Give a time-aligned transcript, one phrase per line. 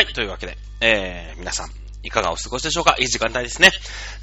[0.00, 1.68] はい、というわけで、えー、皆さん、
[2.02, 2.96] いかがお過ごしでしょうか？
[2.98, 3.70] いい時間帯ですね。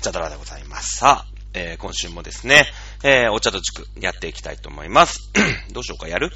[0.02, 0.98] チャドラでございます。
[0.98, 2.65] さあ、えー、今週もですね、
[3.04, 5.32] えー、お茶と塾やっていきたいと思います。
[5.74, 6.32] どうしようか、やる？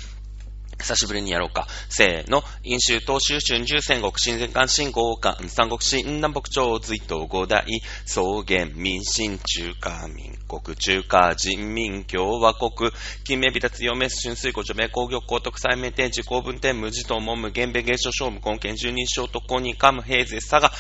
[0.78, 1.68] 久しぶりにやろうか。
[1.90, 2.44] せーの。
[2.64, 7.66] 飲酒、東州、春秋、戦国、新前漢、新豪漢、三国、新南北朝、隋東、五代、
[8.06, 12.92] 草原、民進、中華民国、中華人民共和国、
[13.24, 20.72] 金名、微脱、陽明、春水、古除名、工業、高徳、祭明、天地、公文天、無事、東門、無限米、芸書、小無根、県、十人称、特攻に、カム、平勢、佐賀、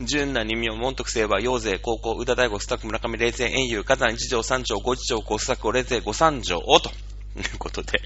[0.00, 6.90] 純な二名、門徳清和、陽勢、高校、宇田大吾、スタック、村上、霊勢、遠遊、火山、一条、三条、五一条、五スタック、霊勢、五三条、と
[7.38, 8.00] いうことで、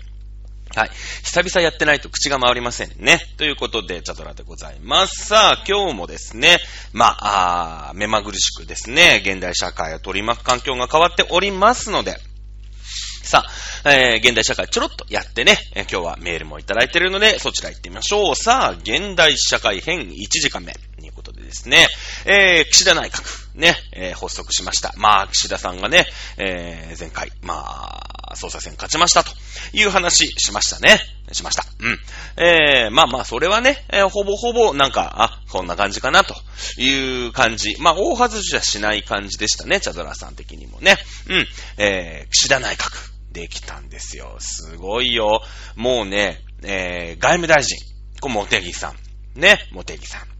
[0.74, 0.90] はい。
[1.24, 3.20] 久々やってないと口が回りませんね。
[3.36, 5.26] ということで、チャドラでございます。
[5.26, 6.58] さあ、今日もですね、
[6.92, 12.16] まあ、あ目まぐるしくですね、現代社会を取り巻く環境が変わっておりますので、
[13.22, 13.44] さ
[13.84, 18.34] あ、えー、現代社会ちょろっとやってね、えー今日はメールもいただいているので、そちら行ってみましょう。
[18.34, 20.74] さあ、現代社会編1時間目。
[21.48, 21.88] ですね、
[22.26, 24.92] えー、岸田内閣、ね、えー発足しました。
[24.96, 27.64] まあ、岸田さんがね、えー、前回、ま
[28.30, 29.30] あ、総裁選勝ちましたと
[29.72, 30.98] いう話しましたね。
[31.32, 31.64] しました。
[31.80, 31.98] うん。
[32.36, 36.34] えー、まあまあ、それはね、えーほぼほぼ、なんか、あ、こんな感じかな、と
[36.78, 37.76] いう感じ。
[37.80, 40.96] まあ、大外しはしない感じでしたね、チャドラさん的にもね。
[41.28, 41.46] うん。
[41.78, 44.36] えー、岸田内閣、できたんですよ。
[44.40, 45.42] すごいよ。
[45.76, 47.78] もうね、えー、外務大臣、
[48.20, 49.40] これ、茂木さん。
[49.40, 50.37] ね、茂木さん。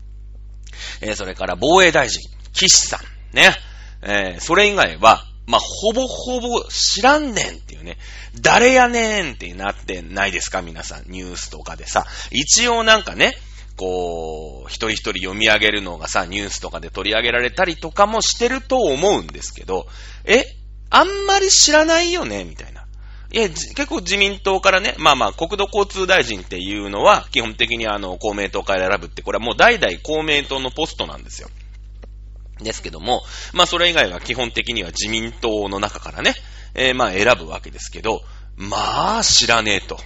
[1.01, 3.37] えー、それから防衛大臣、岸さん。
[3.37, 3.55] ね。
[4.03, 7.97] えー、それ以外は、まあ、ほぼほぼ知らんねんっていうね。
[8.41, 11.05] 誰やねんってなってないですか皆さん。
[11.11, 12.07] ニュースとかでさ。
[12.31, 13.35] 一応なんかね、
[13.77, 19.87] こう、一人一人読み上げるのがさ、ニュースとかで取り上げられたりとかもしてると思うんですけど、
[20.25, 20.45] え
[20.91, 22.88] あんまり知らないよねみたいな。
[23.31, 31.49] いや、結構自民党からね、まあまあ、国土交通大臣っていうのは、基本的にあの、公明党から選ぶって、これはもう代々公明党のポストなんですよ。
[32.63, 33.23] ですけども、
[33.53, 36.35] まあそれ以外は基本的には自民党の中からね、
[36.75, 38.23] えーまあ選ぶわけですけど、
[38.57, 40.01] まあ知らねえと。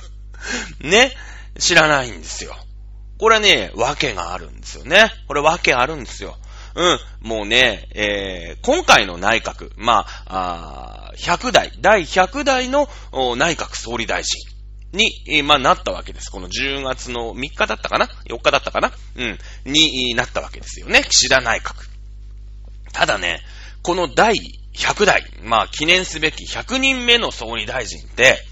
[0.80, 1.14] ね、
[1.58, 2.56] 知らないんですよ。
[3.18, 5.10] これはね、わけがあるんですよね。
[5.28, 6.36] これわけあるんですよ。
[6.74, 12.88] うん、もうね、えー、今回の内閣、まあ、あ100代、第100代の
[13.36, 14.40] 内閣総理大臣
[14.92, 16.30] に、えーまあ、なったわけです。
[16.30, 18.92] この10月の3日だったかな ?4 日だったかな？
[19.16, 19.38] うん。
[19.64, 21.02] になったわけですよね。
[21.08, 21.88] 岸田内閣。
[22.92, 23.40] ただね、
[23.82, 24.34] この第
[24.74, 28.44] 100代、まあ、記念すべき100人目の総理大臣って、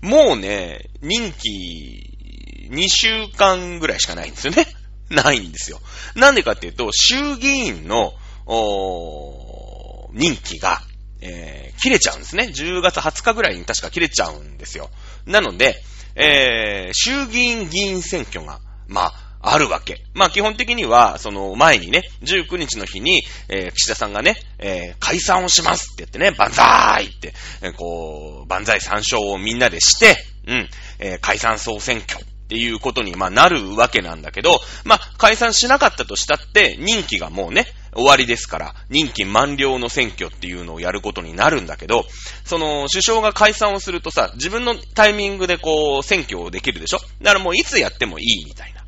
[0.00, 4.66] もうね、任期2週間ぐらいしかないんですよね。
[5.10, 5.80] ないんですよ。
[6.14, 8.14] なんでかっていうと、衆議院の、
[8.46, 10.80] おー任期が、
[11.20, 12.52] えー切れちゃうんですね。
[12.54, 14.90] 10月20日ぐらいに確か切れちゃうんですよ。
[15.24, 15.82] なので、
[16.14, 20.04] えー衆議院議員選挙が、まあ、あるわけ。
[20.12, 27.32] まあ基本的には、その前にね、19日の日に、えー岸田さんがね、えー解散をしますって言ってね、万歳って、
[27.62, 30.16] えーこう、万歳参照をみんなでして、
[30.46, 30.68] うん、
[30.98, 42.06] えー解散総選挙っていうことに、まあなるわけなんだけど、まあ解散しなかったとしたって、任期がもうね、終わりですから、任期満了の選挙っていうのをやることになるんだけど、
[42.44, 46.98] その、首相が解散をするとさ、自分のタイミングでこう、選挙をできるでしょ？
[47.22, 48.80] だからもういつやってもいいみたいな。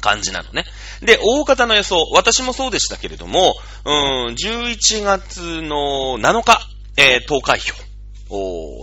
[0.00, 0.64] 感じなのね。
[1.02, 6.60] で、大方の予想、私もそうでしたけれども、うん、11月の7日、
[6.96, 7.74] えー投開票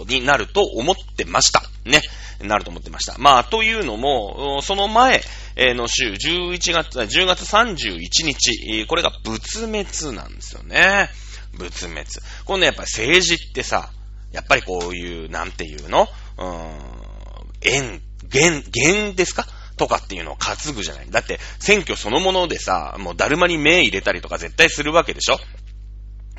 [0.08, 1.64] になると思ってました。
[1.86, 2.02] ね。
[2.44, 3.16] なると思ってました。
[3.18, 5.24] まあ、というのも、その前
[5.58, 11.10] の週、11月、10月31日、これが仏滅なんですよね。
[11.54, 12.06] 仏滅。
[12.46, 13.90] このね、やっぱり政治ってさ、
[14.32, 16.08] やっぱりこういう、なんていうの？
[16.38, 16.80] うーん、
[17.62, 18.02] 縁、
[18.32, 19.46] 源、源ですか？
[19.76, 21.10] とかっていうのを担ぐじゃない。
[21.10, 25.40] だって、選挙そのものでさ、もうだるまに目入れたりとか絶対するわけでしょ？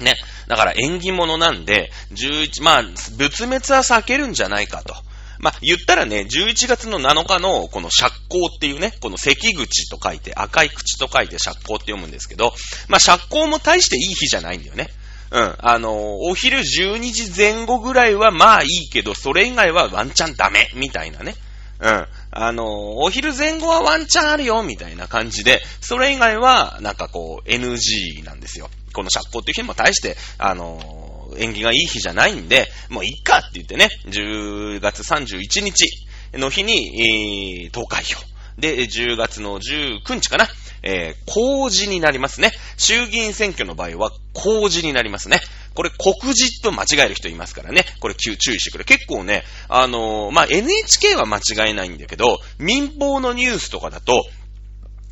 [0.02, 0.14] ね。
[0.48, 4.94] だから縁起物なんで、11、まあ、仏滅は避けるんじゃないかと。
[5.42, 12.54] まあ、言ったらね、11月の7日のこの釈光っていうね、この関口と書いて、赤い口と書いて釈光って読むんですけど、
[12.88, 14.88] まあ、釈光も大していい日じゃないんだよね。
[15.32, 15.54] うん。
[15.58, 21.34] あの、お昼12時前後ぐらいはまあいいけど、それ以外はワンチャンダメ、みたいなね。
[21.80, 22.06] うん。
[22.30, 28.70] あの、お昼前後はワンチャンあるよ、みたいな感じで、それ以外は、なんかこう、NG なんですよ。
[28.92, 31.01] この釈光っていう日も大して、あの、
[31.38, 35.86] 縁起がいい日じゃないんで、もういいかって言ってね、10月31日
[36.34, 38.20] の日に、えー投開票。
[38.58, 40.46] で、10月の19日かな。
[40.82, 42.52] えー、公示になりますね。
[42.76, 45.40] 衆議院選挙の場合は公示になりますね。
[45.74, 47.84] これ告示と間違える人いますからね。
[48.00, 48.84] これ注意してくれ。
[48.84, 54.24] 結構ね、あのーまあ、NHK は間違えないんだけど、民放のニュースとかだと、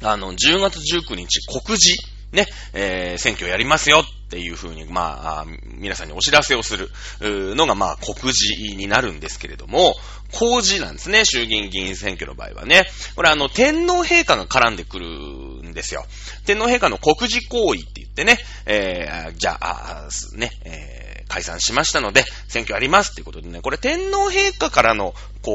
[0.03, 2.03] あの、10月19日告示、
[2.33, 5.47] ね、えー、選挙やりますよっていうふうに、まあ、
[5.77, 6.89] 皆さんにお知らせをする
[7.21, 9.97] のが、まあ、告示になるんですけれども、
[10.33, 12.87] 公示なんですね、衆議院議員選挙の場合はね。
[13.17, 15.09] これあの、天皇陛下が絡んでくる
[15.69, 16.07] んですよ。
[16.47, 25.13] 天皇陛下の告示行為って言ってね、えー、じゃあ、ね、えー、解散しましたので、選挙ありますっていうことでね、これ天皇陛下からの、
[25.43, 25.51] こ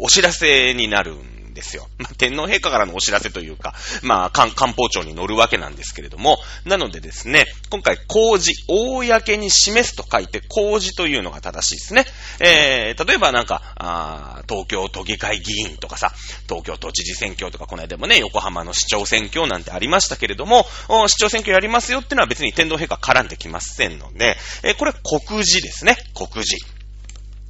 [0.00, 1.88] う、お知らせになるんですよ。
[1.98, 12.04] まあ、天皇陛下からのお知らせというか、まあ、官官報庁に乗るわけなんですけれども、なのでですね、今回、公示、公に示すと書いて、公示というのが正しいですね。
[12.40, 16.12] えー、例えばなんか、あ東京都議会議員とかさ、
[16.48, 20.66] 東京都知事選挙とか、この間もね、横浜の市長選挙なんてありましたけれども、
[21.08, 25.96] 市長選挙やりますよっていうのは別に天皇陛下絡んできませんので、えー、これ告示ですね。
[26.14, 26.73] 告示。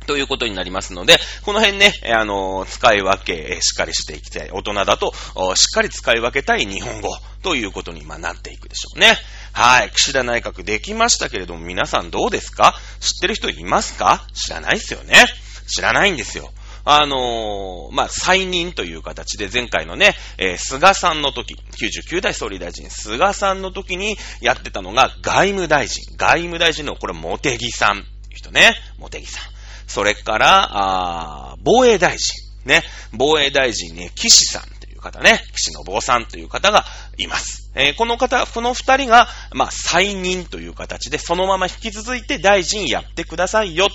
[0.06, 4.50] ということになりますので、この辺ね、あの、使い分け、しっかりしていきたい。
[4.50, 5.12] 大人だと、
[5.56, 7.08] しっかり使い分けたい日本語
[7.42, 9.16] ということに、まなっていくでしょうね。
[9.52, 9.90] はい。
[9.90, 12.74] 岸田内閣できましたけれども、皆さんどうですか？
[13.00, 14.26] 知ってる人いますか？
[14.34, 15.26] 知らないですよね。
[15.66, 16.50] 知らないんですよ。
[16.86, 26.02] あのー、まあ、再任という形で前回のね、えー、菅さんの時、99代総理大臣、菅さんの時にやってたのが外務大臣。
[26.18, 28.04] 外務大臣のこれ、茂木さん。
[28.30, 28.74] 人ね。
[28.98, 29.53] 茂木さん。
[29.86, 32.44] それから、あ防衛大臣。
[32.64, 32.82] ね。
[33.12, 35.42] 防衛大臣ね、岸さんという方ね。
[35.54, 36.84] 岸信夫さんという方が
[37.19, 37.70] います。
[37.75, 43.88] えー、この方、この二人が、まあ、再任という形で、そのまま引き続いて大臣やってくださいよ。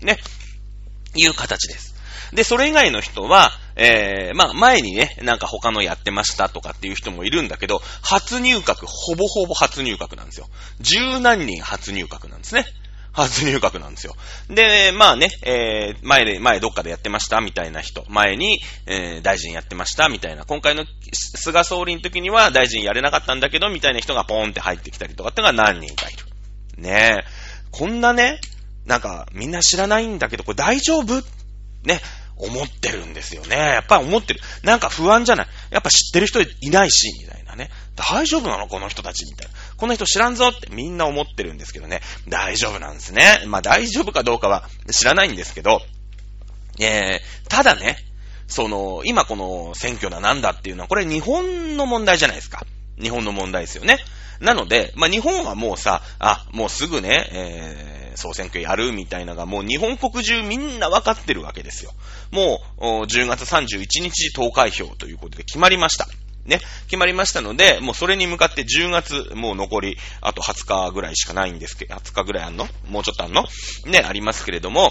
[0.00, 0.18] ね。
[1.14, 1.94] いう形です。
[2.32, 10.48] で、それ以外の人は、えー、まあ、前にね、なんか他のやってましたとかっていう人もいるんだけど、初入閣、ほぼほぼ初入閣なんですよ。
[10.80, 12.66] 十何人初入閣なんですね。
[13.14, 14.14] 初入閣なんですよ。
[14.50, 26.82] で、まあね、えー、前で、前どっかでやってましたみたいな人、前に、えー、大臣やってましたみたいな、今回の菅総理の時には大臣やれなかったんだけど、みたいな人がポーンって入ってきたりとかってのが何人かいる。
[26.82, 27.24] ねえ。
[27.70, 28.40] こんなね、
[28.84, 31.22] なんか、みんな知らないんだけど、これ大丈夫？
[31.84, 32.00] ね、
[32.36, 33.56] 思ってるんですよね。
[33.56, 34.40] やっぱり思ってる。
[34.62, 35.46] なんか不安じゃない？
[35.70, 37.70] やっぱ知ってる人いないし、みたいなね。
[37.94, 38.66] 大丈夫なの？
[38.66, 39.52] この人たちみたいな。
[39.84, 42.00] この人知らんぞってみんな思ってるんですけどね。
[42.26, 43.42] 大丈夫なんですね。
[43.46, 45.82] まあ大丈夫かどうかは知らないんですけど、
[46.80, 47.98] えー、ただね、
[48.46, 52.64] その、今この選挙だなんだっていうのは、これ日本の問題じゃないですか。
[52.98, 53.98] 日本の問題ですよね。
[54.40, 61.92] なので、まあ日本はもうさ、あ、もうすぐね、えー、総選挙やるみたいなのがもう日本国中みんなわかってるわけですよ。
[62.30, 66.08] もう、10月31日投開票ということで決まりました。
[66.44, 72.68] ね、決まりましたので、もうそれに向かって10月、もう残り、あと20日ぐらいしかないんですけど、20日ぐらいあんの？
[72.88, 73.44] もうちょっとあんの？
[73.86, 74.90] ね、ありますけれども、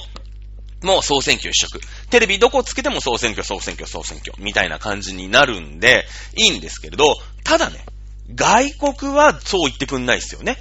[0.82, 1.80] もう総選挙一色。
[2.10, 4.34] テレビどこつけても総選挙、総選挙、総選挙。
[4.44, 6.06] みたいな感じになるんで、
[6.36, 7.86] いいんですけれど、ただね、
[8.36, 10.58] 外国はそう言ってくんないですよね。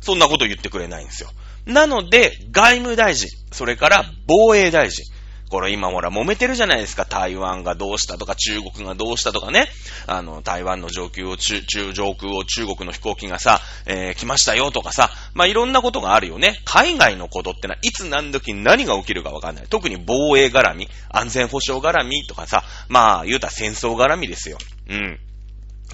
[0.00, 1.30] そんなこと言ってくれないんですよ。
[1.64, 5.04] なので、外務大臣、それから防衛大臣、
[5.48, 7.04] これ今ほら揉めてるじゃないですか。
[7.04, 9.68] 台湾がどうしたとか、中国がどうしたとかね。
[10.06, 15.10] あの、台湾の上空を、中、中、上空を中国の飛行機がさ、えー、来ましたよとかさ。
[15.34, 16.60] まあ、いろんなことがあるよね。
[16.64, 19.66] 海外のことってのは、いつ何時に何が起きるかわかんない。
[19.68, 22.64] 特に防衛絡み、安全保障絡みとかさ。
[22.88, 24.58] まあ、言うたら戦争絡みですよ。
[24.88, 25.20] うん。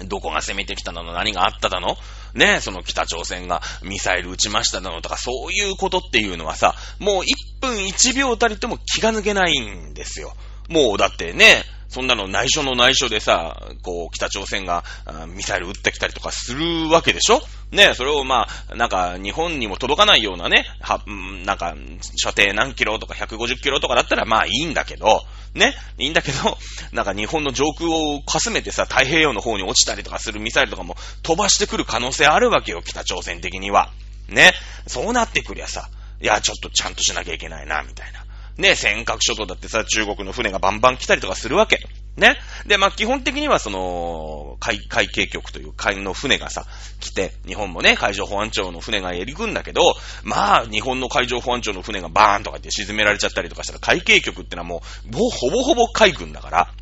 [0.07, 1.97] どこが攻めてきたの何があっただの
[2.33, 7.23] ねその北朝鮮がミサイル撃ちましただのとか、そういうことっていうのはさ、もう
[7.61, 10.33] 1分1秒たりとも気が抜けないんですよ。
[10.69, 14.83] もうだってね、そんなの内緒の内緒でさ、こう、北朝鮮が
[15.27, 17.39] ミサイル撃ってきたりとかするわけでしょ？
[17.71, 21.03] ね、それをまあ、なんか日本にも届かないようなね、は、
[21.45, 21.75] なんか、
[22.15, 25.21] 射程何キロとか150キロとかだったらまあいいんだけど、
[25.53, 26.57] ね、いいんだけど、
[26.91, 33.91] なんか日本の上空をかすめてさ、太平洋の方に落ちたりとかするミサイルとかも飛ばしてくる可能性あるわけよ、北朝鮮的には。
[34.29, 34.53] ね、
[34.87, 35.89] そうなってくりゃさ、
[36.21, 38.22] いや、ちょっとちゃんとしなきゃいけないな、みたいな。
[38.57, 41.79] ね、尖閣諸島だってさ、中国の船がバンバン来たりとかするわけ。
[42.17, 42.37] ね。
[42.67, 46.65] で、まあ、基本的にはその、海、海警局という海の船がさ、
[46.99, 54.79] 来て、日本もね、海上保安庁の船が行くんだけど、まあ、日本の海上保安庁の船がバーンとかって沈められちゃったりとかしたら、海警局ってのは、もう
[55.11, 56.73] ほぼほぼ海軍だから、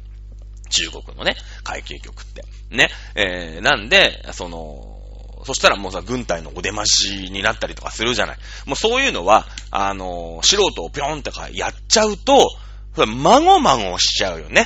[0.70, 2.44] 中国のね、海警局って。
[2.70, 2.90] ね。
[3.16, 5.01] えー、なんで、その、
[5.46, 8.38] そしたらもうさ、軍隊のお出ましになったりとかするじゃない。
[8.66, 12.50] もうそういうのは、あの、素人をぴょんってかやっちゃうと、
[13.08, 14.66] まごまごしちゃうよね。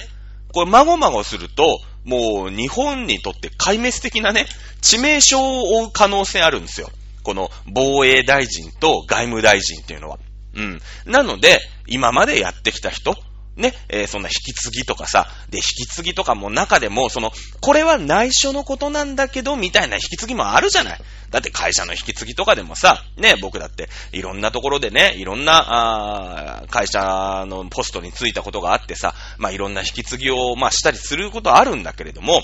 [0.54, 4.46] これ、まごまごすると、もう日本にとって壊滅的なね、
[4.82, 6.90] 致命傷を負う可能性あるんですよ。
[7.24, 10.20] この防衛大臣と外務大臣っていうのは。
[10.54, 10.82] うん。
[11.06, 13.16] なので、今までやってきた人、
[13.56, 17.32] ね、えー、そんな引き継ぎとかさ、で、引き継ぎとかも中でも、その、
[17.62, 21.02] これは内緒のことなんだけど、みたいな引き継ぎもあるじゃない。
[21.32, 32.42] だって会社の引き継ぎとかでもさ、ね、僕だっていろんなところでね、いろんな、あ会社のポストについたことがあってさ、まあいろんな引き継ぎを、まあしたりすることあるんだけれども、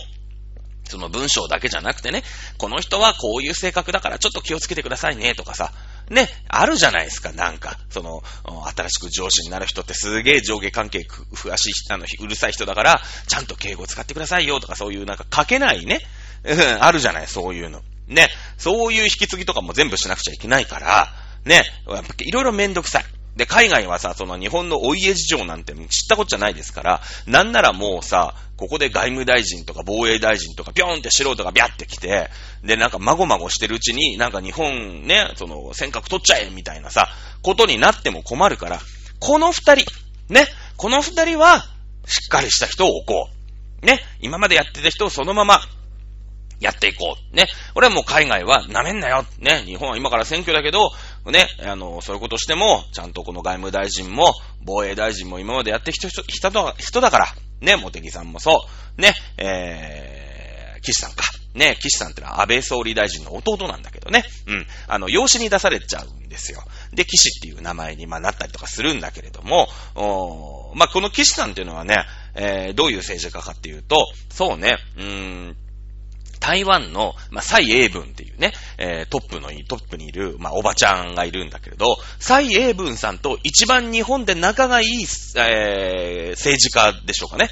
[0.85, 2.23] その文章だけじゃなくてね、
[2.57, 5.71] この人はこういう性格だからちょっと気をつけてくださいね、とかさ、
[6.11, 7.79] ね、あるじゃないですか、なんか。
[7.89, 8.21] その、
[8.75, 16.01] 新しく上司になる人ってすげえ上下関係詳しい、あの、うるさい人だから、ちゃんと敬語使ってくださいよ、とかそういうなんか書けないね、
[16.43, 17.81] うん、あるじゃない、そういうの。
[18.07, 21.13] ね、そういう引き継ぎとかも全部しなくちゃいけないから、
[21.45, 23.05] ね、やっぱいろいろめんどくさい。
[23.35, 32.29] で、海外はさ、その日本のお家事情なんて知ったこっちゃないですから、なんならもうさ、ここで外務大臣とか防衛大臣とかぴょんって素人がビャって来て、
[32.63, 37.07] で、なんかまごまごしてるうちに、なんか日本ね、その、尖閣取っちゃえみたいなさ、
[37.41, 38.79] ことになっても困るから、
[39.19, 39.91] この二人、
[40.29, 40.45] ね、
[40.75, 41.65] この二人は、
[42.05, 43.29] しっかりした人を置こ
[43.81, 43.85] う。
[43.85, 45.61] ね、今までやってた人をそのまま、
[46.61, 47.35] やっていこう。
[47.35, 47.47] ね。
[47.73, 49.25] 俺はもう海外は舐めんなよ。
[49.39, 49.63] ね。
[49.65, 50.91] 日本は今から選挙だけど、
[51.25, 57.27] ね、あの、そういうことしても、ちゃんとこの外務大臣も、防衛大臣も今までやってきた人人だから、
[57.59, 58.65] ね、モテギさんもそ
[58.97, 61.23] う、ね、えー、岸さんか。
[61.53, 64.23] ね、岸さんってのは安倍総理大臣の弟なんだけどね。
[64.47, 64.67] うん。
[64.87, 66.63] あの、養子に出されちゃうんですよ。
[66.93, 73.97] で、岸っていう名前に、まあ、なったりとかするんだけれども、おまあ、この岸さんっていうのはね、えー、どういう政治家かっていうと、
[74.29, 75.03] そうね、うー
[75.49, 75.57] ん、
[76.41, 84.87] 台湾の、まあ、蔡英文っていうね、えー、トップの、トップにいる、まあ、おばちゃんがいるんだけれど、蔡英文さんと一番日本で仲がいい、
[85.37, 87.49] えー、政治家でしょうかね。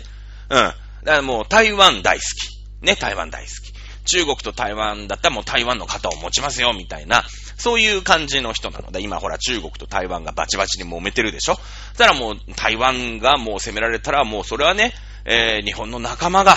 [0.50, 0.58] うん。
[0.58, 2.86] だからもう台湾大好き。
[2.86, 3.80] ね、台湾大好き。
[4.06, 7.24] 中国と台湾だったらもう台湾の肩を持ちますよ、みたいな、
[7.58, 11.60] そういう感じの人なので、今ほら中国と台湾がバチバチに揉めてるでしょ
[11.98, 14.94] だからもう台湾がもう攻められたらもうそれはね、
[15.26, 16.56] えー、日本の仲間が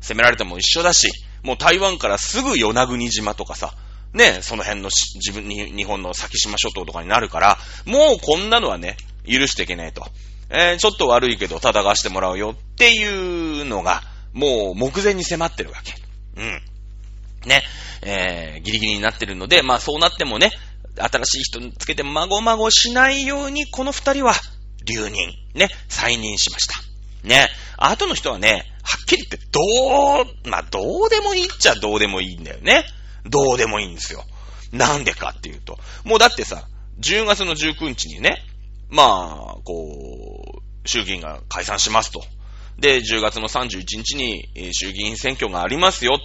[0.00, 1.10] 攻められても一緒だし、
[1.42, 3.74] もう台湾からすぐ与那国島とかさ、
[4.14, 8.96] ね、その辺の自分に、日本の先島諸島とかになるから、もうこんなのはね、
[9.26, 10.06] 許していけないと。
[10.50, 14.02] えー、ちょっと悪いけど戦わしてもらうよっていうのが、
[14.34, 15.94] もう目前に迫ってるわけ。
[16.36, 16.60] うん。
[17.46, 17.62] ね、
[18.02, 20.50] えー、ギリギリになってるので、まあそうなってもね、
[20.96, 24.34] 新しい人につけてまごまごしないように、この二人は
[24.84, 26.74] 留任、ね、再任しました。
[27.26, 32.84] ね、後の人はね、はっきり言って、どう、まあ、どうでもいいっちゃどうでもいいんだよね。
[33.24, 34.24] どうでもいいんですよ。
[34.72, 35.78] なんでかっていうと。
[36.04, 36.66] もうだってさ、
[37.00, 38.42] 10月の19日にね、
[38.88, 42.24] まあ、こう、衆議院が解散しますと。
[42.78, 46.24] で、10月の31日に衆議院選挙がありますよって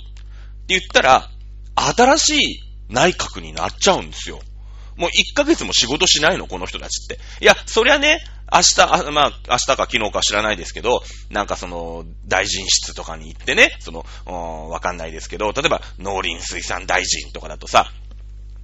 [0.68, 1.30] 言ったら、
[1.76, 2.60] 新しい
[2.90, 4.40] 内閣になっちゃうんですよ。
[4.96, 7.20] もう1ヶ月も仕事しないの、この人たちって。
[7.42, 8.20] いや、そりゃね、
[8.52, 14.06] 明日、あまあ、明日か昨日か知らないですけど、なんかその、大臣室とかに行ってね、その、
[14.70, 17.92] わかんないですけど、例えば、農林水産大臣とかだとさ、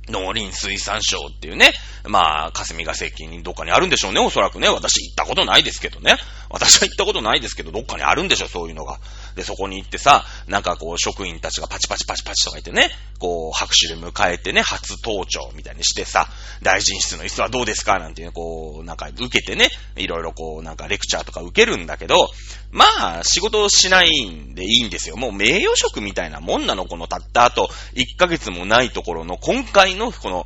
[0.09, 1.71] 農林水産省っていうね、
[2.05, 4.67] まあ、霞が関にどっかにあるんでしょうね、おそらくね。
[4.67, 6.17] 私行ったことないですけどね。
[6.49, 8.99] 私は行ったことないですけど、どっかにあるんでしょう、そういうのが。
[9.35, 16.27] で、そこに行ってさ、なんかこう、職員たちがパチパチパチパチとか言ってね、こう、拍手で迎えてね、初登庁みたいにしてさ、
[16.61, 17.99] 大臣室の椅子はどうですか？
[17.99, 22.29] なんてね、こう、なんか受けてね、いろいろこう、なんかレクチャーとか受けるんだけど、
[22.71, 25.15] まあ、仕事しないんでいいんですよ。
[25.15, 30.45] もう名誉職みたいなもんなの、このたった後、1ヶ月もないところの、今回のこの、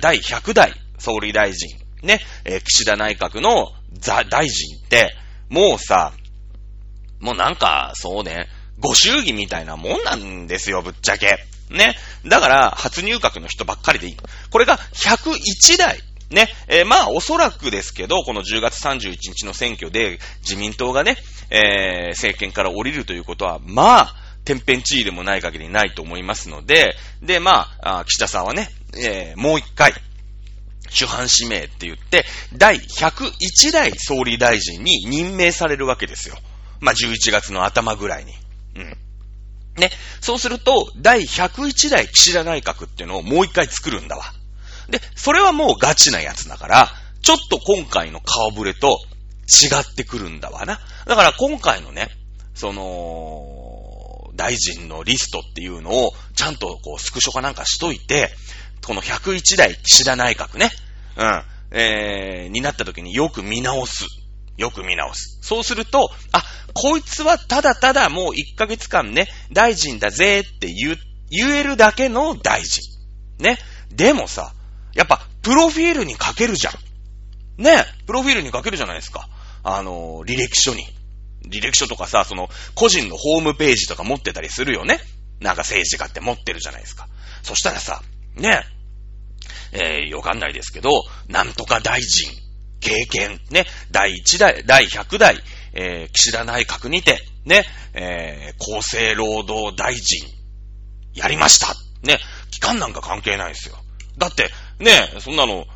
[0.00, 1.68] 第100代総理大臣、
[2.02, 5.14] ね、え、岸田内閣のザ大臣って、
[5.48, 6.12] もうさ、
[7.20, 11.38] もうなんか、そうね、ご祝儀みたいなもんなんですよ、ぶっちゃけ。
[11.70, 11.96] ね。
[12.24, 14.16] だから、初入閣の人ばっかりでいい。
[14.50, 16.00] これが101代。
[16.30, 16.48] ね。
[16.68, 21.16] えー、まあ、おそらくですけど、この10月31日の選挙で自民党がね、
[21.50, 29.92] えー、政権から降りるということは、まあ、天変地異でもない限りないと思いますので、で、まあ、あ岸田さんはね、えー、もう一回、
[30.88, 32.24] 主犯指名って言って、
[32.56, 36.36] 第101代総理大臣に任命されるわけですよ。
[36.80, 38.32] まあ、11月の頭ぐらいに。
[38.76, 38.96] うん。
[39.76, 39.90] ね。
[40.20, 44.24] そうすると、第101代岸田内閣っていうのをもう一回作るんだわ。
[44.88, 46.90] で、それはもうガチなやつだから、
[47.22, 48.98] ちょっと今回の顔ぶれと
[49.46, 50.80] 違ってくるんだわな。
[51.06, 52.10] だから今回のね、
[52.54, 58.30] その、大臣のリストっていうのを、ちゃんとこう、スクショかなんかしといて、
[58.86, 60.70] この101代岸田内閣ね、
[61.16, 61.42] うん、
[61.72, 64.06] えー、になった時によく見直す。
[64.56, 65.38] よく見直す。
[65.42, 70.96] そうすると、あ、こいつはただただもう1ヶ月間ね、大臣だぜって言、
[71.30, 72.82] 言えるだけの大臣。
[73.38, 73.58] ね。
[73.90, 74.52] でもさ、
[74.94, 77.62] やっぱ、プロフィールに書けるじゃん。
[77.62, 77.84] ね。
[78.06, 79.28] プロフィールに書けるじゃないですか。
[79.62, 80.86] あの、履歴書に。
[81.48, 85.00] 履歴書とかさ、その、個人のホームページとか持ってたりするよね。
[85.40, 87.08] なんか政治家って持ってるじゃないですか。
[87.42, 88.02] そしたらさ、
[88.36, 88.62] ね、
[89.72, 90.90] えー、わかんないですけど、
[91.28, 92.30] なんとか大臣、
[92.86, 97.64] 経験、ね、第1代、第100代、えー、岸田内閣にて、ね、
[97.94, 100.26] えー、厚生労働大臣、
[101.14, 101.74] やりました。
[102.02, 102.18] ね、
[102.50, 103.76] 期間なんか関係ないですよ。
[104.18, 104.90] だって、ね、
[105.20, 105.66] そんなの、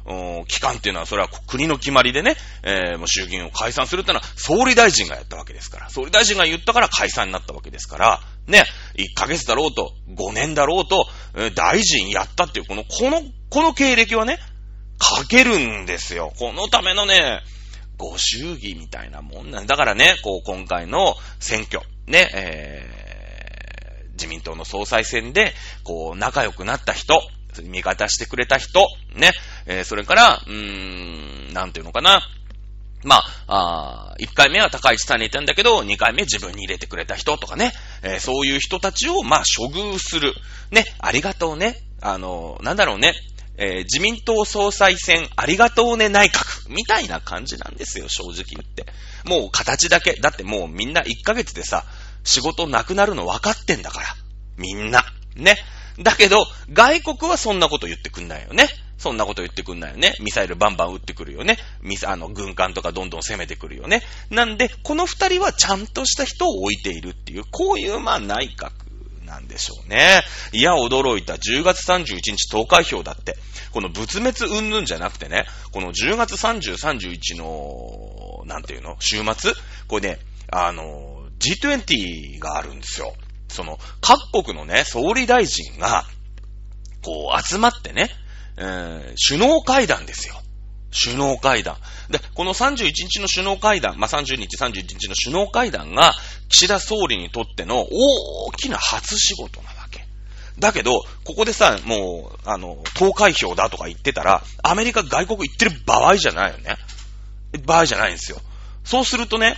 [0.47, 8.65] 期間っていうのは、それは国の決まりでね、えー、もう衆議院を解散するってのは、総理大臣がやったわけですから、総理大臣が言ったから解散になったわけですから、ね、
[8.95, 14.39] 1ヶ月だろうと、5年だろうと、え、大臣やったっていう、この、この、この経歴はね、
[15.01, 16.33] 書けるんですよ。
[16.39, 17.43] このためのね、
[17.97, 25.55] ご祝儀みたいなもんなんだからね、こう、今回の選挙、ね、えー、自民党の総裁選で、
[25.85, 27.21] こう、仲良くなった人、
[27.63, 29.33] 味方してくれた人、ね、
[29.67, 32.23] えー、それから、うーん、なんていうのかな。
[33.03, 40.35] まあ、あ1回目は高市さんにいたんだけど、2回目自分に入れてくれた人とかね、えー、そういう人たちを、まあ、処遇する。
[40.71, 41.77] ね、ありがとうね。
[42.03, 43.15] あの、なんだろうね。
[43.61, 48.87] えー、自民党総裁選ありがとうね内閣みたいな感じなんですよ、正直言って。
[49.25, 50.15] もう形だけ。
[50.15, 51.85] だってもうみんな1ヶ月でさ、
[52.25, 54.07] 仕事なくなるの分かってんだから。
[54.57, 55.05] みんな。
[55.37, 55.57] ね。
[55.99, 58.67] だけど、外国はそんなこと言ってくんないよね。
[58.97, 60.15] そんなこと言ってくんないよね。
[60.21, 61.59] ミサイルバンバン撃ってくるよね。
[61.83, 64.03] ミサ、あの、軍艦とかどんどん攻めてくるよね。
[64.31, 68.90] なんで、この二人はちゃんとした人を置いているっていう、こういう、まあ、内閣
[69.31, 70.23] なんでしょうね。
[70.53, 71.35] いや、驚いた。
[71.35, 73.37] 10月31日投開票だって。
[73.71, 78.97] この仏滅云々じゃなくてね、この10月30、31の、なんていうの？
[78.99, 79.53] 週末？
[79.87, 80.19] これね、
[80.51, 83.15] あの、G20 があるんですよ。
[83.49, 86.05] その、各国のね、総理大臣が、
[87.05, 88.11] こう、集まってね、
[88.57, 90.35] えー、首脳会談ですよ。
[90.93, 91.77] 首脳会談。
[92.11, 96.13] で、この31日の首脳会談、まあ、30日、31日の首脳会談が、
[96.49, 100.05] 岸田総理にとっての大きな初仕事なわけ。
[100.59, 106.77] だけど、ここでさ、もう、あの、投開票だとか言ってたら、アメリカ外国行ってる場合じゃないよね。
[107.65, 108.41] 場合じゃないんですよ。
[108.85, 109.57] そうするとね、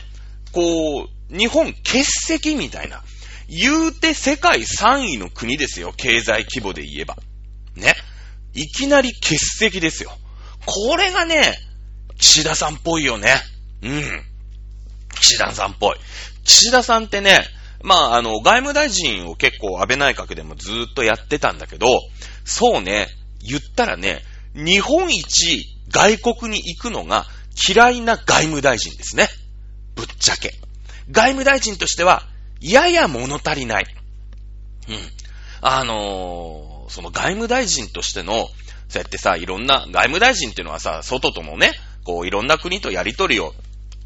[0.52, 3.02] こう、日本欠席みたいな。
[3.48, 5.92] 言うて世界3位の国ですよ。
[5.96, 7.16] 経済規模で言えば。
[7.74, 7.94] ね。
[8.54, 10.16] いきなり欠席ですよ。
[10.66, 11.54] これがね、
[12.18, 13.34] 岸田さんっぽいよね。
[13.82, 14.22] うん。
[15.20, 15.96] 岸田さんっぽい。
[16.44, 17.40] 岸田さんってね、
[17.82, 21.86] まあ、あの、外務大臣を結構安倍内閣でもずーっとやってたんだけど、
[22.44, 23.08] そうね、
[23.40, 24.22] 言ったらね、
[24.54, 27.26] 日本一外国に行くのが
[27.68, 29.28] 嫌いな外務大臣ですね。
[29.96, 30.52] ぶっちゃけ。
[31.10, 32.22] 外務大臣としては、
[32.60, 33.86] やや物足りない。
[34.88, 34.96] うん。
[35.60, 38.48] あのー、その外務大臣としての、
[38.92, 41.72] そうやってさ、いろんな、外務大臣っていうのはさ、外ともね、
[42.04, 43.54] こう、いろんな国とやりとりを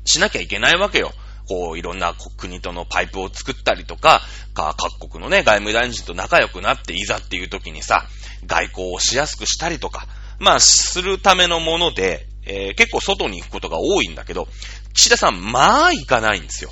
[0.04, 1.10] しなきゃいけないわけよ。
[1.48, 4.22] こう、いろんな国とのパイプを作ったりとか、
[4.54, 8.06] か、各国のね、外務大臣と仲良くなって、いざっていう時にさ、
[8.46, 10.06] 外交をしやすくしたりとか、
[10.38, 14.46] まあ、するためのもので、えー、結構外に行くことが多いんだけど、
[14.94, 16.70] 岸田さん、まあ行かないんですよ。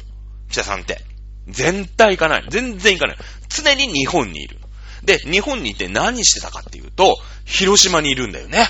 [0.50, 1.00] 岸田さんって。
[1.48, 2.44] 全体行かない。
[2.48, 3.16] 全然行かない。
[3.48, 4.58] 常に日本にいる。
[5.04, 8.66] で、日本にいて何してたかっていうと、広島にいるんだよね。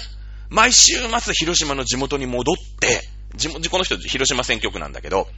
[0.51, 3.01] 毎週末広島の地元に戻って、
[3.35, 5.29] 地元、この人広島選挙区なんだけど、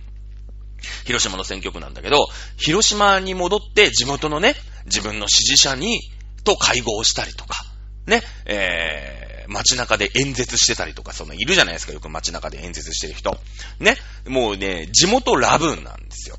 [1.04, 4.54] 広島の選挙区なんだけど、広島に戻って地元のね、
[4.86, 6.00] 自分の支持者に、
[6.44, 7.64] と会合をしたりとか、
[8.06, 13.38] ね、えー、街中で演説してたりとか、そのいるじゃないですか、よく街中で演説してる人。
[13.80, 16.38] ね、もうね、地元ラブなんですよ。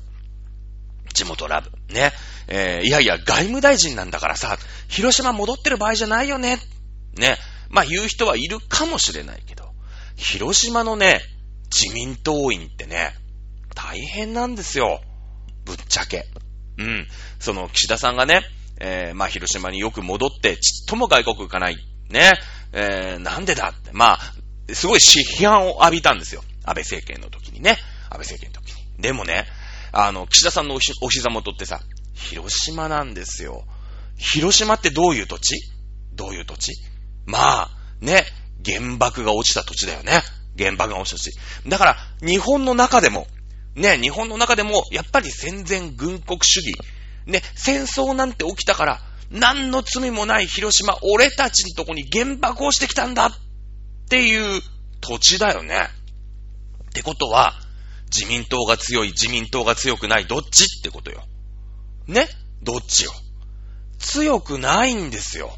[1.12, 1.70] 地元ラブ。
[1.92, 2.12] ね。
[2.48, 4.58] えー、いやいや、外務大臣なんだからさ、
[4.88, 6.58] 広島戻ってる場合じゃないよね。
[7.14, 7.36] ね。
[7.68, 9.70] まあ言う人はいるかもしれないけど、
[10.16, 11.20] 広島のね、
[11.70, 13.14] 自民党員ってね、
[13.74, 15.00] 大変なんですよ。
[15.64, 16.24] ぶっちゃけ。
[16.78, 17.06] うん。
[17.38, 18.42] その岸田さんがね、
[18.80, 21.76] えー、まあ広島によく戻って、ちっとも外国行かない。
[22.08, 22.32] ね。
[22.72, 23.90] えー、なんでだって。
[23.92, 26.42] まあ、すごい批判を浴びたんですよ。
[26.64, 27.76] 安倍政権の時にね。
[28.10, 29.02] 安倍政権の時に。
[29.02, 29.46] でもね、
[29.92, 31.80] あの、岸田さんのお膝元ってさ、
[32.18, 33.64] 広島なんですよ。
[34.16, 35.60] 広島ってどういう土地？
[36.14, 36.72] どういう土地？
[37.26, 38.24] まあ、ね、
[38.64, 40.20] 原爆が落ちた土地だよね。
[40.58, 41.68] 原爆が落ちた土地。
[41.68, 43.26] だから、日本の中でも、
[43.76, 46.74] ね、日本の中でも、やっぱり戦前軍国主義。
[47.26, 49.00] ね、戦争なんて起きたから、
[49.30, 53.32] 何の罪もない広島、俺たちのとこに原爆をしてきたんだっ
[54.08, 54.62] ていう
[55.00, 55.88] 土地だよね。
[56.88, 57.54] ってことは、
[58.10, 60.64] 自民党が強い、自民党が強くない、どっち？
[60.80, 61.22] ってことよ。
[62.08, 62.26] ね
[62.62, 63.12] どっちよ。
[63.98, 65.56] 強くないんですよ。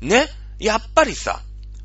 [0.00, 1.40] ねやっぱりさ、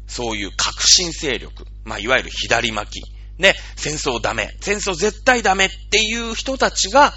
[0.08, 7.14] そういう革新勢力、まあ、いわゆる左巻き、ね、戦争ダメ、戦争絶対ダメっていう人たちが、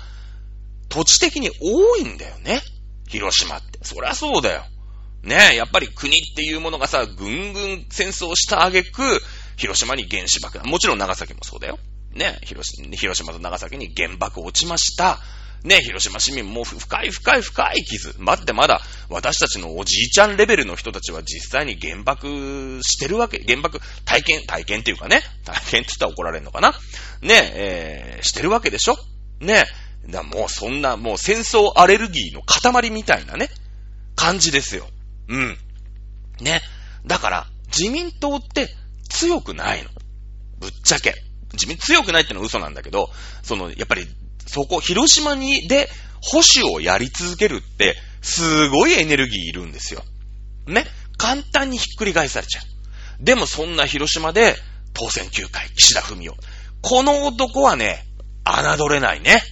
[0.88, 2.60] 土地的に多いんだよね。
[3.08, 3.78] 広島って。
[3.82, 4.64] そりゃそうだよ。
[5.22, 9.20] ねやっぱり国っていうものがさ、ぐんぐん戦争した挙句、
[9.56, 10.68] 広島に原子爆弾。
[10.68, 11.78] もちろん長崎もそうだよ。
[12.14, 12.68] ね広
[13.14, 15.18] 島と長崎に原爆落ちました。
[15.64, 18.14] ね、広島市民も深い深い深い傷。
[18.18, 26.72] 待ってまだ私たちのおじいちゃんレベルの人たちは実際に原爆してるわけ、原爆体験、体験っていうかね、体験って言ったら怒られるのかな
[27.20, 28.96] ね、えー、してるわけでしょ
[29.40, 29.64] ね、
[30.08, 33.48] だもうそんな、もう戦争アレルギーの塊みたいなね、
[34.16, 34.88] 感じですよ。
[35.28, 35.56] うん。
[36.40, 36.60] ね。
[37.06, 38.68] だから、自民党って
[39.08, 39.90] 強くないの。
[40.58, 41.14] ぶっちゃけ。
[41.52, 43.10] 自民強くないってのは嘘なんだけど、
[43.42, 44.06] その、やっぱり
[44.46, 45.88] そこ、広島に、で、
[46.20, 50.04] 保守をやり続けるって、すごいエネルギーいるんですよ。
[50.66, 50.86] ね。
[51.18, 53.24] 簡単にひっくり返されちゃう。
[53.24, 54.56] でもそんな広島で、
[54.94, 56.32] 当選9回、岸田文雄。
[56.82, 58.04] この男はね、
[58.44, 59.42] 侮れないね。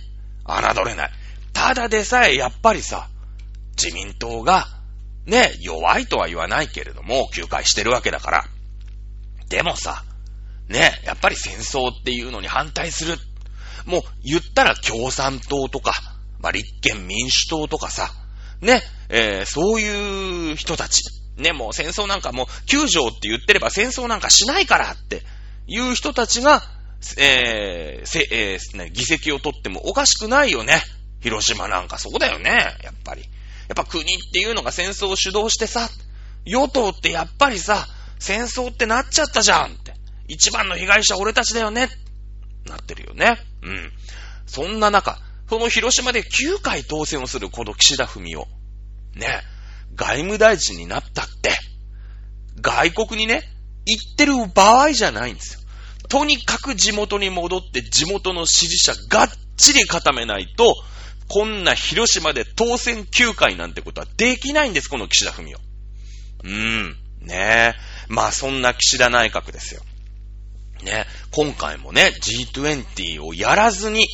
[0.47, 1.11] 侮れない。
[1.53, 3.09] ただでさえ、やっぱりさ、
[3.77, 4.67] 自民党が、
[5.27, 8.45] ね、弱いとは言わないけれども、休会してるわけだから。
[9.49, 10.05] でもさ、
[10.69, 13.19] ね、やっぱり戦争っていうのに反対する
[13.91, 15.93] もう言ったら共産党とか、
[16.41, 18.11] まあ、立憲民主党とかさ、
[18.61, 21.03] ね、えー、そういう人たち、
[21.37, 25.23] ね、もう戦争なんかもう9条って言ってれば戦争なんかしないからって
[25.67, 26.63] いう人たちが、
[27.19, 30.81] えー、せ、えー、議席を取ってもおかしくないよね。
[31.21, 32.51] 広島なんかそうだよね、
[32.83, 33.23] やっぱり。
[33.69, 35.89] やっぱ国っていうのが戦争を主導してさ、
[36.45, 37.87] 与党ってやっぱりさ、
[38.19, 39.95] 戦争ってなっちゃったじゃんって。
[40.29, 41.89] 一番の被害者俺たちだよね。
[42.67, 43.39] なってるよね。
[43.63, 43.93] うん。
[44.47, 45.19] そんな中、
[45.49, 48.39] その広島で9回当選をするこの岸田文雄。
[49.15, 49.43] ね、
[49.95, 51.59] 外務大臣になったって、
[52.61, 53.43] 外国にね、
[53.87, 55.61] 行ってる場合じゃないんですよ。
[56.09, 60.75] とにかく地元に戻って地元の支持者がっちり固めないと、
[61.29, 65.57] こんな広島で当選9回なんてことはできないんです、この岸田文雄。
[66.43, 67.75] うーん、ねえ。
[68.09, 69.83] まあそんな岸田内閣ですよ。
[70.85, 74.07] ね、今回もね、G20 をやらずに、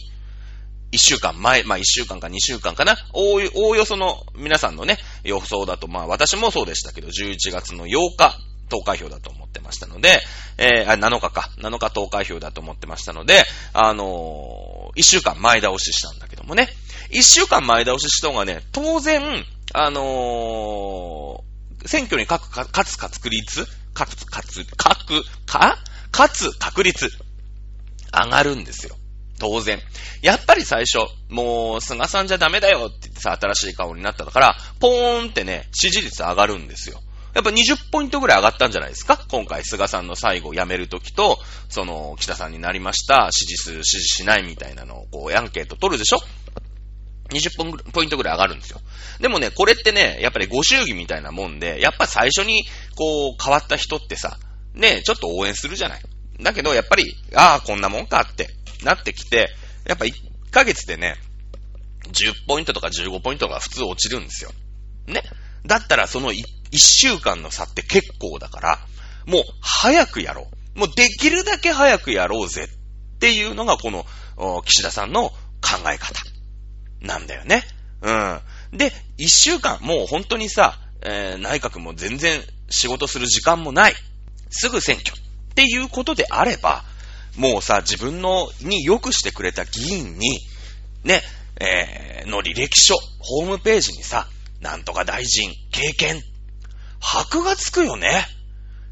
[0.93, 10.21] 一週間前、まあ一週間か二週間かな、おおよその皆さんのね、予想だと、まあ私もそうでしたけど、11月の8日、投開票だと思ってましたので、
[10.59, 16.69] えー、あ、7日か、7日投開票だと思ってましたので、あのー、一週間前倒ししたんだけどもね、
[17.11, 22.43] 一週間前倒しした方がね、当然、あのー、選挙に勝
[22.85, 25.79] つ確率、勝つ、勝つ、勝く、か
[26.17, 27.11] かつ確率、
[28.11, 28.97] 上がるんですよ。
[29.39, 29.83] 当然。
[30.23, 37.03] やっぱり最初、もう、菅さんじゃダメだよって言ってさ、新しい顔になったから、ポーンってね、支持率上がるんですよ。
[37.35, 39.23] やっぱ20ポイントぐらい上がったんじゃないですか？
[39.29, 46.23] 今回、菅さんの最後辞めるときと、その、北さんになりました、支持数、支持しないみたいなのを、こう、アンケート取るでしょ
[47.29, 48.81] ?20 ポイントぐらい上がるんですよ。
[49.21, 54.39] でもね、これってね、やっぱりご祝儀みたいなもんで、やっぱ最初に、こう、変わった人ってさ、
[54.77, 56.03] ね、ちょっと応援するじゃない。
[56.41, 58.49] だけど、やっぱり、ああ、こんなもんかって
[58.85, 59.49] なってきて、
[59.87, 60.13] やっぱ1
[60.51, 61.17] ヶ月でね、
[62.13, 64.51] 10ポイントとか15ポイントが普通落ちるんですよ。
[65.07, 65.23] ね。
[65.65, 68.79] だったらその 1, 1週間の差って結構だから、
[69.27, 70.79] もう早くやろう。
[70.79, 74.05] もうできるだけ早くやろうぜっていうのがこの
[74.63, 75.35] 岸田さんの考
[75.93, 76.21] え方
[77.01, 77.63] なんだよね。
[78.03, 78.41] うん。
[78.77, 83.95] で、1週間、もう本当にさ、えー、内閣も全然仕事する時間もない。
[84.57, 86.85] すぐ選挙っていうことであれば、
[87.37, 90.41] もうさ、自分の、に良くしてくれた議員に、
[91.05, 91.23] ね、
[91.61, 94.27] えー、の履歴書、ホームページにさ、
[94.61, 96.23] なんとか大臣、経験、
[96.99, 98.27] 箔がつくよね。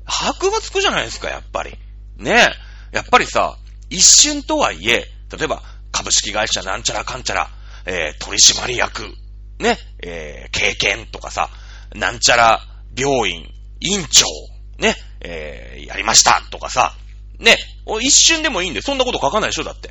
[0.04, 1.78] 箔がつくじゃないですか、やっぱり。
[2.16, 2.48] ね
[2.92, 3.58] やっぱりさ、
[3.90, 7.50] 一瞬とはいえ、例えば、株式会社なんちゃらかんちゃら、
[7.86, 9.02] えー、取締役、
[9.58, 11.50] ね、えー、経験とかさ、
[11.94, 12.60] なんちゃら
[12.96, 13.48] 病院、
[13.80, 14.26] 院長、
[14.78, 16.94] ね、えー、やりましたとかさ、
[17.38, 17.56] ね、
[18.00, 19.90] 一瞬でもいいんで、そんなこと書かないでしょだって。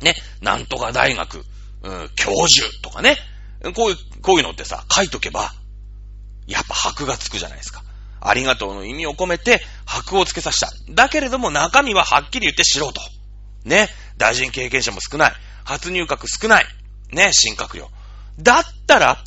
[0.00, 1.44] ね、なんとか大学、
[1.82, 3.16] うん、教授とかね、
[3.74, 5.52] こういう、こういうのってさ、書いとけば、
[6.46, 7.82] やっぱ箔がつくじゃないですか。
[8.20, 10.72] ありがとうの意味を込めて、箔をつけさせた。
[10.90, 12.92] だけれども中身ははっきり言って素人。
[13.64, 15.32] ね、大臣経験者も少ない。
[15.64, 16.66] 初入閣少ない。
[17.12, 17.90] ね、新閣僚。
[18.38, 19.22] だったら、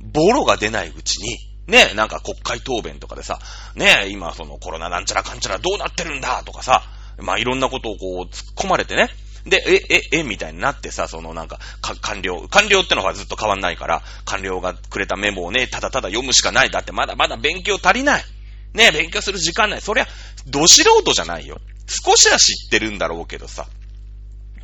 [0.00, 3.38] ボロが出ないうちに、ね、なんか国会答弁とかでさ、
[3.74, 6.82] ね、今そのコロナなんちゃらかんちゃらどうなってるんだとかさ、
[7.18, 9.08] まあいろんなことをこう突っ込まれてね。
[9.46, 16.70] で、え、え、え、みたいになってさ、そのなんか、か、官僚、官僚ってのはずっと変わんないから、官僚がくれたメモをね、ただただ読むしかない。
[16.70, 18.24] だってまだまだ勉強足りない。
[18.72, 19.80] ね、勉強する時間ない。
[19.82, 20.06] そりゃ、
[20.46, 21.60] ど素人じゃないよ。
[21.86, 23.66] 少しは知ってるんだろうけどさ、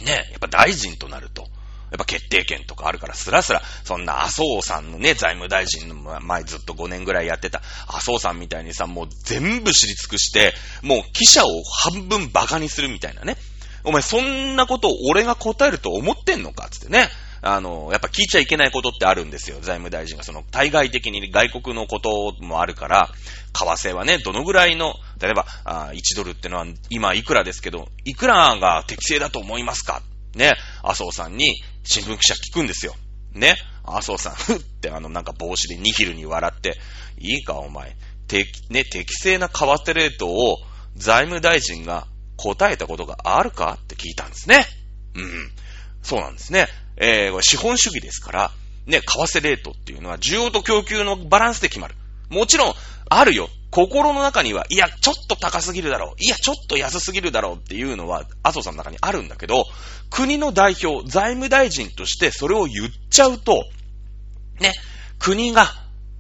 [0.03, 1.47] ね、やっぱ大臣となると、
[1.91, 13.37] やっぱ決定権とかあるから、スラスラ、そんな麻生さんのね、財務大臣の前ずっと5年ぐらいやってた麻生さんみたいにさ、もう全部知り尽くして、もう記者を半分馬鹿にするみたいなね。
[13.83, 17.09] お前そんなことを俺が答えると思ってんのかつってね。
[17.43, 19.57] あの、やっぱ聞いちゃいけないことってあるんですよ。
[19.63, 20.25] 財務大臣が。
[20.25, 23.09] その、対外的に外国のこともあるから、
[23.55, 30.03] 為替はね、どのぐらいの、例えば、あ1ドルってのは今いくらですけど、いくらが適正だと思いますか？
[30.35, 32.95] ね、麻生さんに新聞記者聞くんですよ。
[33.33, 36.79] ね、麻生さん、ふ ってあのなんか帽子でニヒルに笑って、
[37.19, 40.59] いいかお前、適、ね、適正な為替レートを
[40.97, 43.79] 財務大臣が答えたことがあるか？
[43.81, 44.67] って聞いたんですね。
[45.15, 45.53] うん。
[46.03, 46.69] そうなんですね。
[46.97, 48.53] えー、これ資本主義ですから、
[48.87, 51.95] ね、為替レートっていうのは需要と供給のバランスで決まる。
[52.29, 52.75] もちろん、
[53.09, 53.49] あるよ。
[53.71, 56.23] 心の中には、いや、ちょっと高すぎるだろう。
[56.23, 59.65] いや、ちょっと安すぎるだろうっていうのは、麻生さんの中にあるんだけど、
[60.11, 63.65] 国の代表、財務大臣としてそれを言っちゃうと、
[64.59, 64.73] ね、
[65.19, 65.67] 国が、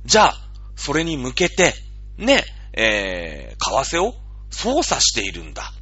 [0.04, 0.36] じゃあ、
[0.76, 1.74] それに向けて、
[2.16, 4.14] ね、えー、為替を
[4.50, 5.72] 操作しているんだ。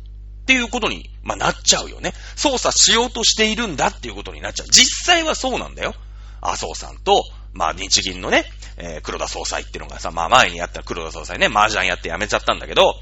[0.43, 2.15] っていうことに、まあ、なっちゃうよね。
[2.35, 4.69] 操作しようとしているんだっていうことになっちゃう。
[4.69, 5.95] 実際はそうなんだよ。
[6.41, 7.23] 麻生さんと、
[7.59, 8.45] まあ、日銀のね、
[8.77, 12.95] えー、黒田総裁っていうのがさ、まあ前にやった黒田総裁ね、麻雀やって辞めちゃったんだけど、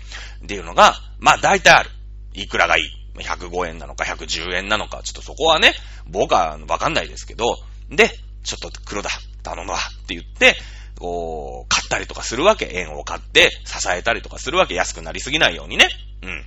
[0.42, 1.90] っていうのが、まあ大体ある。
[2.32, 5.74] いくらがいい？105円なのか110円なのか、ちょっとそこはね、
[6.06, 7.58] 僕はわかんないですけど、
[7.90, 8.10] で、
[8.44, 9.10] ちょっと黒田
[9.42, 10.56] 頼むわって言って、
[10.98, 12.70] こう、買ったりとかするわけ。
[12.72, 14.74] 円を買って支えたりとかするわけ。
[14.74, 15.88] 安くなりすぎないようにね。
[16.22, 16.44] うん。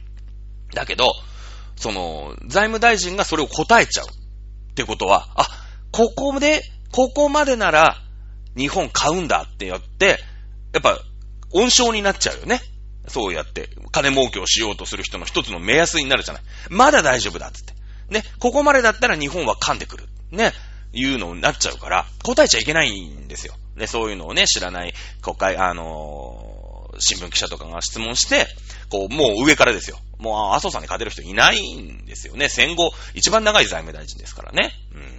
[0.74, 1.14] だけど、
[1.76, 4.08] その、財務大臣がそれを答えちゃう。
[4.08, 5.48] ってことは、あ、
[5.92, 7.98] ここで、ここまでなら、
[8.56, 10.20] 日本買うんだってやって、
[10.74, 11.00] やっぱ、
[11.52, 12.62] 温床になっちゃうよね。
[13.08, 16.44] そうやって、金儲けをしようとする人の一つの目安になるじゃない。
[16.70, 17.74] まだ大丈夫だっつって。
[18.10, 20.06] ね、ここまでだったら日本は噛んでくる。
[20.32, 20.54] ね、
[20.94, 23.54] いうのになっちゃうから、答えちゃいけないんですよ。
[23.76, 28.48] ね、そういうのをね、知らない国会、あのー、新聞記者とかが質問して、
[28.90, 30.00] こう、もう上からですよ。
[30.18, 32.50] もう、麻生さんに勝てる人いないんですよね。
[32.50, 34.72] 戦後、一番長い財務大臣ですからね。
[34.94, 35.19] うん。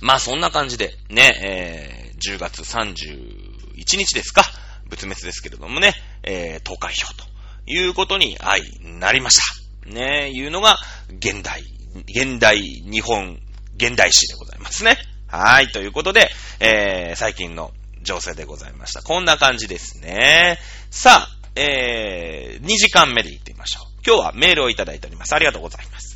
[0.00, 4.42] まあ、そんな感じで、ね、えー10月31日ですか、
[4.88, 7.24] 仏滅ですけれどもね、えー、投開票と
[7.66, 8.64] いうことに相
[8.98, 9.36] なりまし
[9.84, 9.90] た。
[9.90, 10.78] ね、いうのが、
[11.08, 11.62] 現代、
[12.08, 13.38] 現代日本、
[13.76, 14.98] 現代史でございますね。
[15.28, 16.30] はい、ということで、
[16.60, 19.02] えー、最近の情勢でございました。
[19.02, 20.58] こんな感じですね。
[20.90, 24.00] さあ、えー、2時間目で行ってみましょう。
[24.04, 25.34] 今日はメールをいただいております。
[25.34, 26.15] ありがとうございます。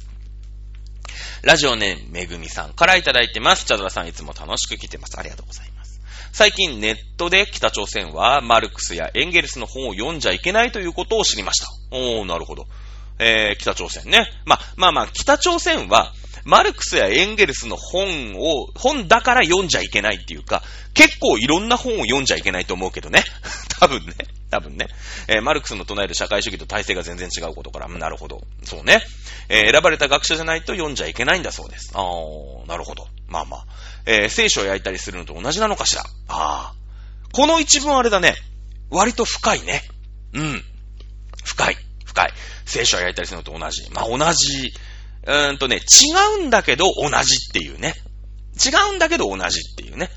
[1.43, 3.65] ラジオネームめぐみさんからいただいてます。
[3.65, 5.19] チャドラさんいつも楽しく聞いてます。
[5.19, 6.01] ありがとうございます。
[6.33, 11.69] 最近ネットで北朝鮮はマルクスやエンゲルスの本を読んじゃいけないということを知りました。
[11.93, 12.67] おー、なるほど。
[13.19, 14.27] えー、北朝鮮ね。
[14.45, 16.13] ま、まあまあ、北朝鮮は、
[16.45, 20.63] マルクスやエンゲルスの本を、本だから読んじゃいけないっていうか、
[20.95, 23.25] 結構いろんな本を読んじゃいけないと思うけどね。
[23.81, 24.15] 多分ね。
[24.51, 24.89] 多分ね。
[25.29, 28.43] えー、マルクスの唱える社会主義と体制が全然違うことから、なるほど。
[28.65, 29.01] そうね。
[29.49, 31.93] えー、選ばれた学者じゃないと読んじゃいけないんだそうです。
[31.95, 33.07] あー、なるほど。
[33.29, 33.67] まあまあ。
[34.07, 36.03] えー、聖書を焼いたりするのと同じなのかしら。
[36.29, 36.75] ああ。
[37.33, 38.35] この一文あれだね。
[38.91, 39.83] 割と深いね。
[40.33, 40.65] うん。
[41.45, 41.77] 深い。
[42.05, 42.33] 深い。
[42.67, 43.89] 聖書を焼いたりするのと同じ。
[43.91, 44.73] まあ同じ。
[45.27, 47.95] うーんとね、違うんだけど同じっていうね。
[48.65, 50.11] 違うんだけど同じっていうね。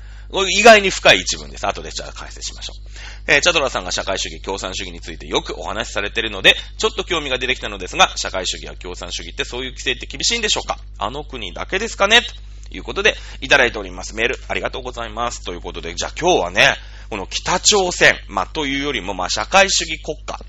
[0.58, 1.66] 意外に深い一文です。
[1.66, 2.90] 後でじゃあ解説しましょう。
[3.28, 10.78] えー、チャドラさんが社会主義、共産主義についてよくお話しされているので、ちょっと興味が出てきたのですが、社会主義や共産主義ってそういう規制って厳しいんでしょうか？
[10.98, 12.22] あの国だけですかね？
[12.68, 14.16] ということで、いただいております。
[14.16, 15.44] メール、ありがとうございます。
[15.44, 16.74] ということで、じゃあ今日はね、
[17.10, 20.40] この北朝鮮、まあ、というよりも、まあ、社会主義国家、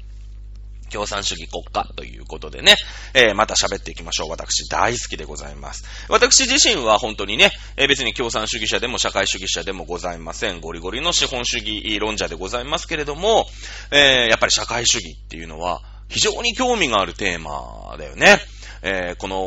[0.95, 2.75] 共産主義国家ということでね、
[3.13, 4.29] えー、また喋っていきましょう。
[4.29, 5.83] 私大好きでございます。
[6.07, 10.61] 私自身は本当にね、えー、別に共産主義者でも社会主義者でもございません。
[10.61, 13.45] ゴリゴリの資本主義論者でございますけれども、
[13.91, 18.39] えー、やっぱり社会主義っていうのは非常に興味があるテーマだよね。
[18.81, 19.37] えー、この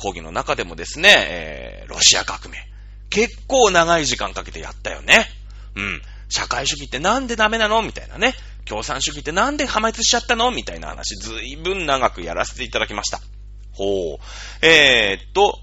[0.00, 2.58] 講義の中でもですね、えー、ロシア革命。
[3.10, 5.26] 結構長い時間かけてやったよね。
[5.76, 6.02] うん。
[6.30, 7.82] 社会主義ってなんでダメなの？
[7.82, 8.34] みたいなね。
[8.64, 10.50] 共産主義ってなんで破滅しちゃったの？
[10.50, 13.20] みたいな話、ずいぶん長くやらせていただきました。
[13.72, 14.18] ほう。
[14.66, 15.58] えー、っと、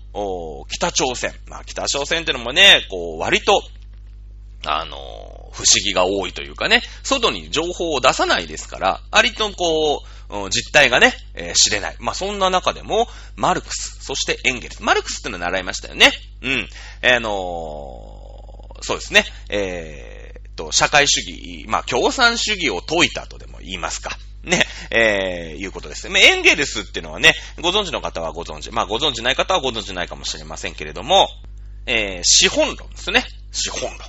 [0.68, 1.34] 北朝鮮。
[1.48, 3.62] まあ、北朝鮮ってのもね、こう、割と、
[4.66, 4.98] あの
[5.54, 11.96] 不思議が多いというかね、外に情報を出さないですから、割とこう、実態がね、えー、知れない。
[12.00, 14.84] まあ、そんな中でも、マルクス、そしてエンゲルス。
[14.84, 16.12] マルクスっての習いましたよね。
[16.42, 16.70] うん。
[17.02, 19.24] あのー、そうですね。
[19.50, 20.09] えー、
[20.60, 24.18] と、社会主義、まあ、共産主義を解いたとでも言いますか。
[24.44, 26.20] ね、えー、いうことですね。
[26.22, 28.72] エンゲルスっていうのはね、ご存知の方はご存知。
[28.72, 31.28] まあ、ご存知ない方はご存知ないかもしれませんけれども、
[31.86, 33.24] えー、資本論ですね。
[33.52, 34.00] 資本論。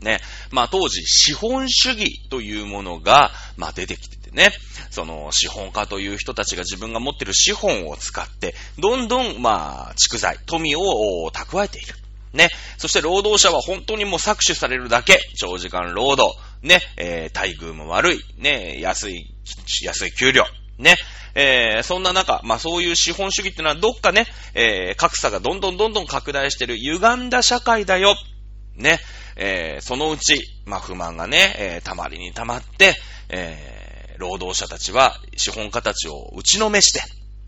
[0.00, 0.20] ね。
[0.50, 4.50] まあ当時、資本主義というものが、まあ出てきててね。
[4.90, 11.94] その、資本家という人たちが自分が持っている資本を使って、どんどん、まあ、蓄財、富を蓄えている。
[12.32, 12.48] ね。
[12.78, 15.18] そして労働者は本当にもう搾取されるだけ。
[15.36, 16.36] 長時間労働。
[16.62, 16.80] ね。
[16.96, 18.20] えー、待遇も悪い。
[18.38, 18.80] ね。
[18.80, 19.34] 安い、
[19.82, 20.44] 安い給料。
[20.78, 20.96] ね。
[21.34, 28.16] えー、そんな中、まあそういう資本主義ってのはどっかね、えー、格差がどんどんどんどん拡大してる歪んだ社会だよ。
[28.76, 28.98] ね。
[29.36, 32.94] えー、そのうち、まあ不満がね、えー、たまりにたまって、
[33.28, 37.00] えー、労働者たちは資本家たちを打ちのめして、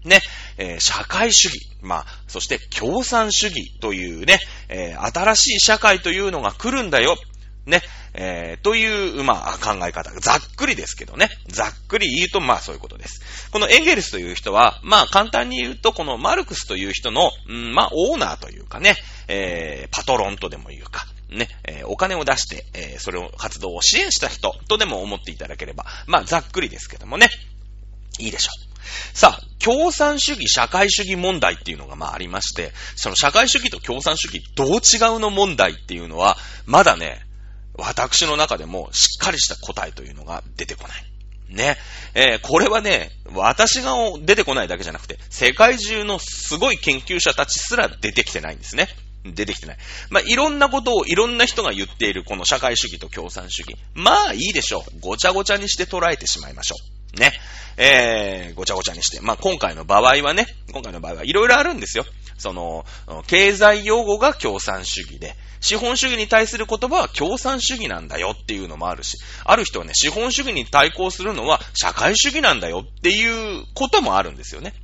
[0.05, 0.21] ね、
[0.59, 4.39] えー、社会主義、まあ、そして共産主義というね、
[4.69, 7.17] えー、新しい社会というのが来るんだよ。
[7.65, 7.81] ね、
[8.15, 10.11] えー、という、まあ、考え方。
[10.21, 11.29] ざっくりですけどね。
[11.49, 13.51] ざっくり言うと、まあ、そういうことです。
[13.53, 18.97] このエンゲルスという人は、まあ、簡単に言うと、このマルクスという人の、うん、まあ、オーナーというかね、
[19.29, 27.29] えー、パトロンとでも言うか、ね、えー、お金を出して、えー、それを活動を支援した人とでも思っていただければ、まあ、ざっくりですけどもね、
[28.19, 28.72] いいでしょう。
[29.15, 37.21] さあ、共産主義、社会主義問題っていうのがまあありまして、その社会主義と共産主義どう違うの問題っていうのは、まだね、
[37.75, 41.05] 私の中でもしっかりした答えというのが出てこない。
[41.49, 41.77] ね。
[42.15, 48.89] えー、これはね、私が出てこないだけじゃなくて、世界中のすごい研究者たちすら出てきてないんですね。
[49.25, 49.79] 出てきてない。
[50.11, 53.77] まあ、いろんなことをいろんな人が言っているこの社会主義と共産主義。
[53.95, 55.01] まあいいでしょう。
[55.01, 57.02] ごちゃごちゃにして捉えてしまいましょう。
[57.19, 57.33] ね。
[57.77, 59.21] えー、ごちゃごちゃにして。
[59.21, 62.05] まあ今回の場合はね、今回の場合はいろいろあるんですよ。
[62.39, 62.85] その、
[63.27, 74.75] 経済用語が共産主義で、資本主義に対する言葉は共産主義なんだよっていうのもあるし、ある人はね、資本主義に対抗するのは社会主義なんだよっていうこともあるんですよね。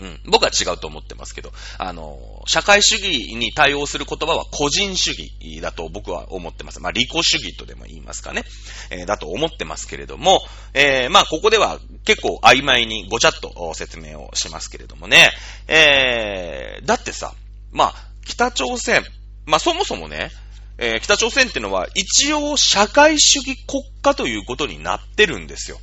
[0.00, 0.20] うん。
[0.24, 6.80] 僕は違うと思ってますけど、あの、社会主義に対応する言葉は個人主義だと僕は思ってます。
[6.80, 8.44] まあ、利己主義とでも言いますかね。
[8.90, 10.40] えー、だと思ってますけれども、
[10.72, 15.30] えー、まあ、ここでは結構曖昧にごちゃっと説明をしますけれどもね。
[15.68, 17.34] えー、だってさ、
[17.70, 17.94] まあ、
[18.26, 19.04] 北朝鮮、
[19.44, 20.30] まあ、そもそもね、
[20.78, 25.78] えー、北朝鮮ってのは一応社会主義国家ということになってるんですよ。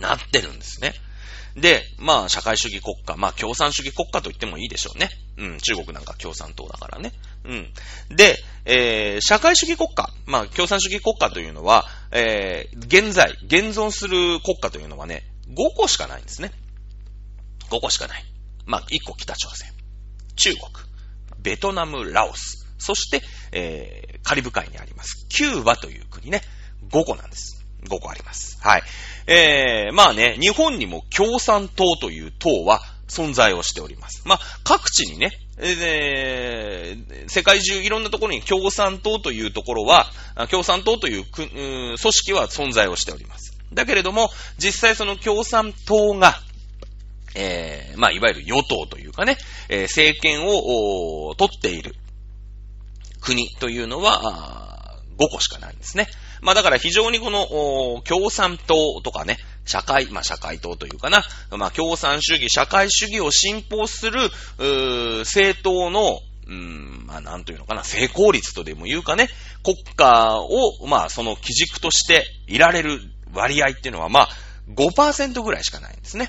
[0.00, 0.94] なってるんですね。
[1.56, 5.10] で、まあ、社会主義国家、まあ、共産主義国家と言ってもいいでしょうね。
[5.36, 7.12] うん、中国なんか共産党だからね。
[7.44, 8.16] うん。
[8.16, 16.52] で、えー、社会主義国家、まあ、共産主義国家というのは、えー、現在、現存する国家というのはね、5個しかないんですね。
[17.70, 18.24] 5個しかない。
[18.64, 19.70] まあ、1個北朝鮮、
[20.36, 20.62] 中国、
[21.40, 26.42] ベトナム、ラオス、そして、えー、カリブ海にあります、キューバという国ね、
[26.90, 27.61] 5個なんです。
[27.88, 28.58] 5個あります。
[28.60, 28.82] はい。
[29.26, 34.22] えー、まあね、日本にも共産党という党は存在をしております。
[34.24, 40.06] まあ、各地にね、えー、世界中いろんなところに共産党というところは、
[40.50, 43.58] 共産党という組織は存在をしております。
[43.72, 46.34] だけれども、実際その共産党が、
[47.34, 51.94] えー、まあ、いわゆる与党というかね、えー、政権を取っている
[53.20, 56.08] 国というのは、5個しかないんですね。
[56.42, 61.22] まあだから非常にこの、共産党とかね、社会、まあ社会党というかな、
[61.56, 64.20] まあ共産主義、社会主義を信奉する、
[64.58, 69.28] う政党の、うん、まあなんというのかな、成功率とでも言うかね、
[69.62, 73.00] 国家を、まあその基軸としていられる
[73.32, 74.28] 割合っていうのは、まあ
[74.74, 76.28] 5%ぐらいしかないんですね。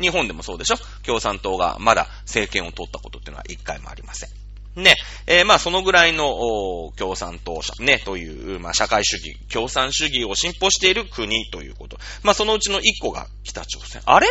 [0.00, 0.76] 日本でもそうでしょ？
[1.04, 4.41] 共産党がまだ政権を取ったことっていうのは一回もありません。
[4.76, 4.94] ね、
[5.26, 11.98] えー、まあそのぐらいの共産党者、ね、という、まあ社会主義、共産主義を信奉している国ということ。
[12.22, 14.00] まあそのうちの一個が北朝鮮。
[14.04, 14.28] あれ？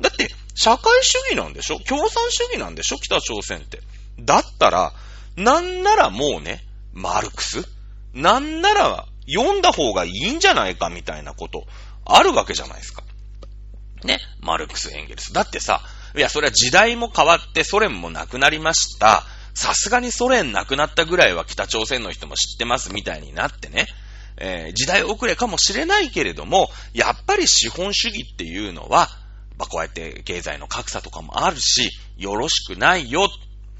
[0.00, 1.78] だって、社会主義なんでしょ？
[1.80, 2.96] 共産主義なんでしょ？
[2.96, 3.80] 北朝鮮って。
[4.18, 4.92] だったら、
[5.36, 7.62] なんならもうね、マルクス？
[8.14, 11.66] なんなら読んだ方がいいんじゃないかみたいなこと、
[12.04, 13.04] あるわけじゃないですか。
[14.02, 15.32] ね、マルクス・エンゲルス。
[15.32, 15.82] だってさ、
[16.16, 19.24] いや、それは時代も変わってソ連もなくなりました。
[19.58, 23.86] さすがにソ連なくなったぐらいは北朝鮮の人も知ってますみたいになってね、
[24.36, 29.08] えー、時代遅れかもしれないけれども、やっぱり資本主義っていうのは、
[29.58, 33.28] まあ、こうやって経済の格差とかもあるし、よろしくないよ。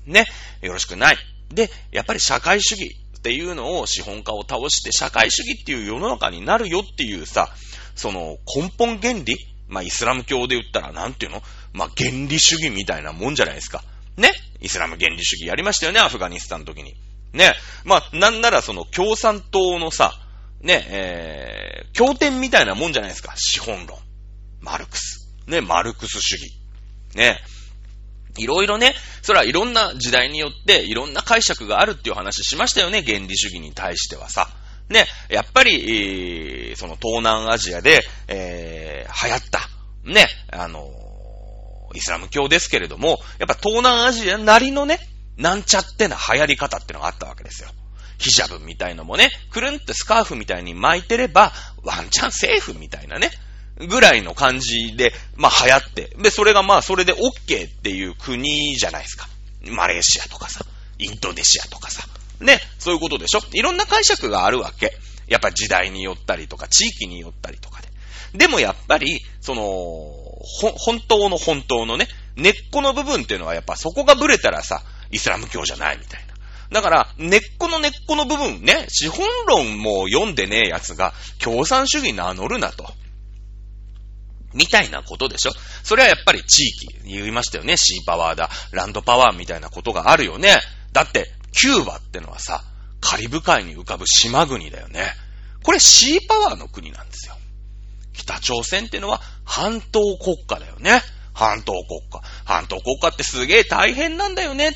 [0.04, 0.26] ね。
[0.62, 1.16] よろしくない。
[1.50, 7.50] で、やっぱり社会主義っていうのを資本家を倒して社会主義っていう世の中になるよっていうさ、
[7.94, 9.36] その根本原理
[9.68, 11.42] まあ、イスラム教で言ったら、なんていうの？
[11.72, 13.84] まあ、原理主義みたいなもんじゃないですか。
[14.18, 14.32] ね。
[14.60, 16.94] イスラム原理主義やりましたよね、アフガニスタンの時に。
[17.32, 17.54] ね。
[17.84, 20.12] まあ、なんならその共産党のさ、
[20.60, 23.98] ね、えー、経典みたいなもんじゃないですか、資本論。
[24.60, 26.52] マルクスね、マルクス主義。
[27.14, 27.38] ね。
[28.36, 34.48] いろいろね、それはいろんな時代によっていろんな解釈があるっていう話しましたよね、原理主義に対してはさ。
[34.88, 39.68] ね、やっぱり、え、その東南アジアで、えー、流行った、
[40.04, 41.07] ね、あの
[41.94, 45.00] イスラム教ですけれども、やっぱ東南アジアなりのね、
[45.36, 47.70] なんちゃってな流行り方ってのがあったわけですよ。
[48.18, 51.52] ヒジャブみたいのもね、くるんってスカーフみたいに巻いてれば、
[51.84, 53.30] ワンチャンセーフみたいなね、
[53.88, 56.16] ぐらいの感じで、まあ流行って。
[56.20, 59.28] で、それがまあそれで OK っていう国じゃないですか。
[59.70, 60.64] マレーシアとかさ、
[60.98, 62.02] インドネシアとかさ。
[62.40, 64.96] ね、そういうことでしょいろんな解釈があるわけ。
[65.28, 67.88] やっぱ時代によったりとか、地域によったりとかで。
[68.34, 76.34] でもやっぱり、その、本当の本当のね、根っこの部分っていうのはやっぱそこがブレたらさ、イスラム教じゃないみたいな。
[76.70, 82.86] だから、根っこの根っこの部分ね、資本論も読んでねえやつが共産主義名乗るなと。
[84.54, 87.76] みたいなことでしょそれはやっぱり地域、言いましたよね。
[87.76, 90.58] シーパワーだ、ランドパワーみたいなことがあるよね。
[90.92, 92.62] だって、キューバってのはさ、
[93.00, 95.12] カリブ海に浮かぶ島国だよね。
[95.62, 97.37] これシーパワーの国なんですよ。
[98.18, 101.00] 北朝鮮ってのは半島国家だよね。
[101.32, 102.20] 半島国家。
[102.44, 104.72] 半島国家ってすげえ大変なんだよね。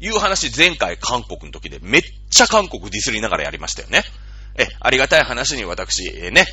[0.00, 4.02] いう話前回韓国の時でめっちゃ韓国ディスりながらやりましたよね。
[4.56, 6.46] え、ありがたい話に私、え、ね、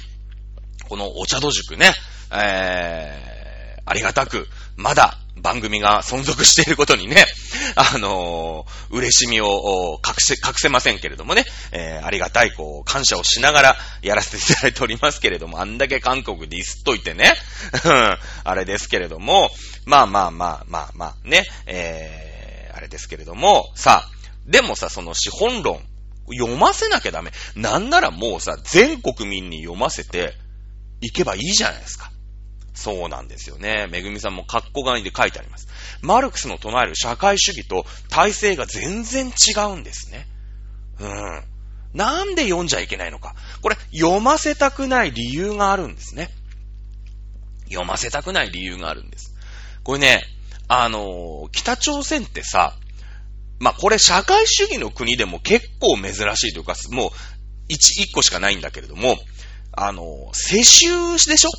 [0.90, 1.92] このお茶戸塾ね、
[2.32, 7.26] えー、ありがたく、まだ番組が存続していることにね、
[7.76, 17.34] あのー、嬉しみを隠せ、隠せませんけれどもね、えー、ありがたい、こう、感謝をしながらやらせていただいておりますけれども、あんだけ韓国ディスっといてね、
[18.44, 19.52] あれですけれども、
[19.86, 25.82] まあまあまあまあまあね、えー、あれですけれども、さあ、でもさ、その資本論、
[26.32, 27.32] 読ませなきゃダメ。
[27.56, 30.36] なんならもうさ、全国民に読ませて、
[31.02, 32.12] いけばいいじゃないですか。
[32.78, 33.88] そうなんですよね。
[33.90, 35.68] めぐみさんもカッコガニで書いてあります。
[36.02, 40.28] マルクスの唱える社会主義と体制が全然違うんですね。
[41.00, 41.44] うん。
[41.94, 43.34] なんで読んじゃいけないのか。
[43.64, 46.30] これ、読ませたくない理由があるんですね。
[47.70, 49.34] 読ませたくない理由があるんです。
[49.84, 50.24] これね、
[50.68, 52.76] あのー、北朝鮮ってさ、
[53.60, 57.10] まあ、これ社会主義の国でも結構珍しいというか、もう、
[57.70, 59.18] 一、一個しかないんだけれども、
[59.72, 60.86] あのー、世襲
[61.28, 61.50] でしょ？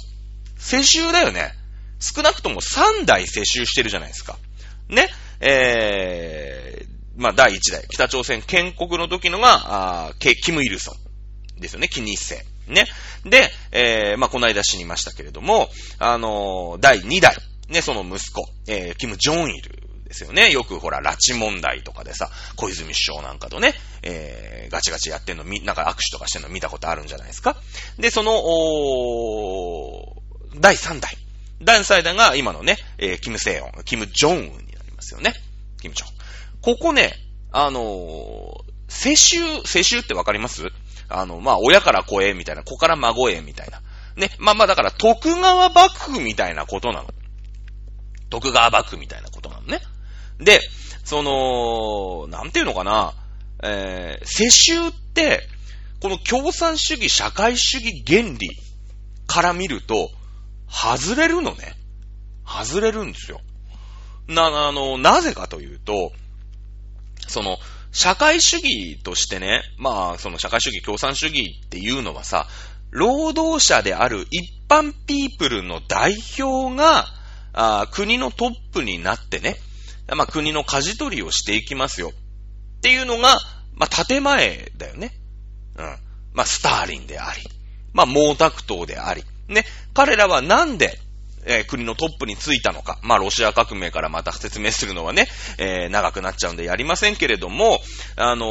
[0.59, 1.55] 世襲だよね。
[2.01, 4.39] 少なくとも3代世襲してるじゃないですか。
[4.89, 5.09] ね。
[5.41, 10.93] えー、まあ、第1代、北朝鮮建国の時のが、あキム・イルソ
[11.57, 12.87] ンですよね、キニッセね。
[13.25, 17.37] で、えー、まあ、この間死にましたけれども、あのー、第2代、
[17.69, 20.51] ね、その息子、えー、キム・ジョンイルですよね。
[20.51, 27.57] よくほら、拉致問題とかでさ、小泉首相なんかとね、えー、ガチガチやってんの、みなんか握手とかしてんの見たことあるんじゃないですか。
[27.99, 30.18] で、その、お
[30.55, 31.17] 第3代。
[31.63, 35.35] 第3代が今のね、えー、キム・セヨン、キム・ジョンウンになりますよね。
[35.81, 36.09] キム・ジョン。
[36.61, 37.15] ここね、
[37.53, 40.69] あのー、世襲、世襲ってわかります？
[41.09, 43.81] あの、まあ、親から子へみたいな、子から孫へみたいな。
[44.17, 44.31] ね。
[44.39, 47.09] まあまあ、だから、徳川幕府みたいなことなの。
[48.31, 49.81] 徳川幕府みたいなことなのね。
[50.39, 50.61] で、
[51.05, 53.15] その、なんていうのかな、
[53.63, 55.49] えー、世襲って、
[56.01, 58.51] この共産主義、社会主義原理
[59.27, 60.11] から見ると、
[60.69, 61.75] 外れるのね。
[62.45, 63.41] 外れるんですよ。
[64.27, 66.13] な、あの、なぜかというと、
[67.27, 67.59] その、
[67.93, 72.47] 社会主義としてね、まあ、その社会主義、共産主義っていうのはさ、
[72.91, 77.07] 労働者である一般ピープルの代表が、
[77.53, 79.57] あ国のトップになってね、
[80.15, 82.13] まあ、国の舵取りをしていきますよ。
[82.79, 83.39] っていうのが、
[83.75, 85.13] まあ、建前だよね。
[85.77, 85.97] うん。
[86.33, 87.41] まあ、スターリンであり、
[87.93, 90.99] まあ、毛沢東であり、ね、彼らはなんで、
[91.45, 92.99] えー、国のトップについたのか。
[93.03, 95.29] まあ、ロシア革命からまた説明するのはね、
[95.59, 97.81] えー、長くなっちゃうんでやりませんけれども、
[98.17, 98.49] あのー、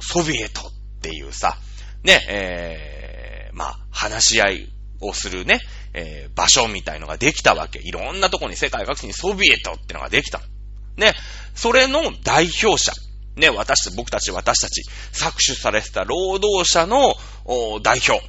[0.00, 1.56] ソビエトっていうさ、
[2.04, 5.60] ね、え、まあ、話し合いをするね、
[5.94, 7.80] え、場所みたいのができたわけ。
[7.80, 10.40] いろんなとこに世界各地にソビエトってのができた。
[10.96, 11.14] ね、
[11.54, 12.92] それの代表者。
[13.36, 14.82] ね、私、僕たち、私たち、
[15.12, 17.14] 搾取されてた労働者の
[17.82, 18.20] 代表。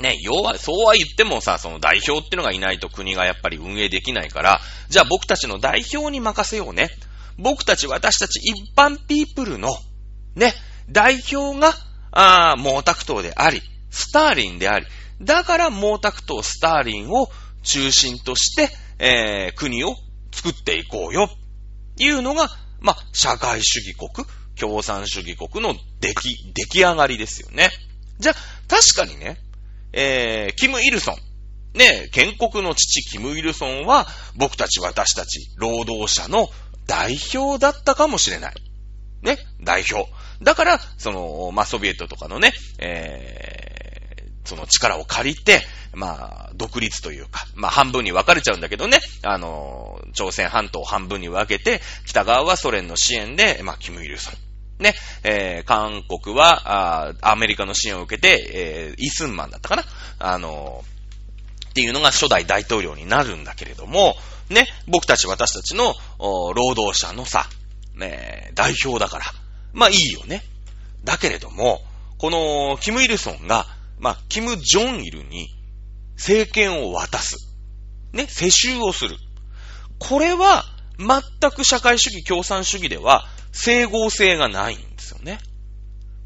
[0.00, 6.90] ね、要は、そうは言ってもさ、その代表ってのがいないと国がやっぱり運営できないから、じゃあ僕たちの代表に任せようね。
[7.38, 9.70] 僕たち、私たち一般ピープルの、
[10.34, 10.52] ね、
[10.90, 11.74] 代表が、
[12.12, 14.86] ああ、毛沢東であり、スターリンであり、
[15.22, 17.30] だから毛沢東、スターリンを
[17.62, 19.94] 中心として、えー、国を
[20.32, 21.30] 作っていこうよ。
[21.98, 24.26] いうのが、まあ、社会主義国、
[24.58, 27.70] 共産主義国の出来、出来上がりですよね。
[28.18, 28.34] じゃあ、
[28.68, 29.38] 確かにね、
[29.96, 31.16] えー、キム・イルソン。
[31.76, 36.50] ね、建国の父、キム・イルソンは、僕たち私たち、労働者の
[36.86, 38.54] 代表だったかもしれない。
[39.22, 40.08] ね、代表。
[40.42, 45.62] だから、その、まあ、ソビエトとかのね、えー、その力を借りて、
[45.94, 54.45] まあ、独立というか、まあ、半分に分かれちゃうんだけどね、あの、朝鮮半島を半分に分けて、北側はソ連の支援で、まあ、キム・イルソン。
[54.78, 59.84] ね、えー、韓国は、あアメリカの支援を受けて、えー、イスンマンだったかな
[60.18, 60.84] あの
[61.70, 64.16] っていうのが初代大統領になるんだけれども、
[64.48, 67.46] ね、僕たち私たちの、労働者のさ、
[67.96, 69.24] ね、代表だから、
[69.72, 70.42] まあいいよね。
[71.04, 71.82] だけれども、
[72.18, 73.66] この、キム・イルソンが、
[73.98, 75.48] まあ、キム・ジョンイルに
[76.16, 77.36] 政権を渡す。
[78.12, 79.16] ね、世襲をする。
[79.98, 80.64] これは、
[80.98, 85.38] 全く社会主義共産主義では、整合性がないんですよね。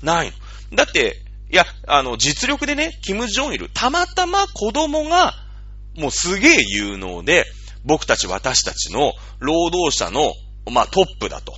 [0.03, 0.33] ない
[0.71, 0.77] の。
[0.77, 5.35] だって、いや、あの、実力でね、キム・ジョンイル、たまたま子供が、
[5.97, 7.45] もうすげえ有能で、
[7.85, 10.33] 僕たち私たちの労働者の、
[10.71, 11.55] まあ、トップだと。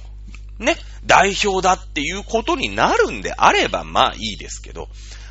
[0.58, 4.88] ね、代表だっていうことになるんであれば、まあいいですけど、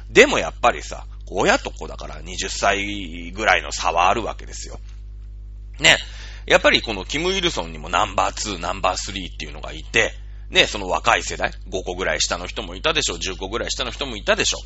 [0.10, 4.80] でもやっぱりさ、親と子だから20歳ぐらいの差はあるわけですよ。
[5.80, 5.98] ね。
[6.46, 10.14] やっぱりこのキム・イルソンにもナンバー2、ナンバー3っていうのがいて、
[10.52, 14.58] ね、その若い世代、5個ぐらい下の人もいたでしょ、10個ぐらい下の人もいたでしょ。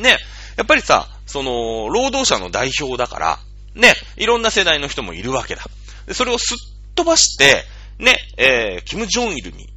[0.00, 0.16] ね。
[0.56, 3.38] やっぱりさ、その、労働者の代表だから、
[3.74, 5.64] ね、いろんな世代の人もいるわけだ。
[6.06, 6.56] でそれをすっ
[6.94, 7.64] 飛ばして、
[7.98, 9.72] ね、えー、キム・ジョンイルに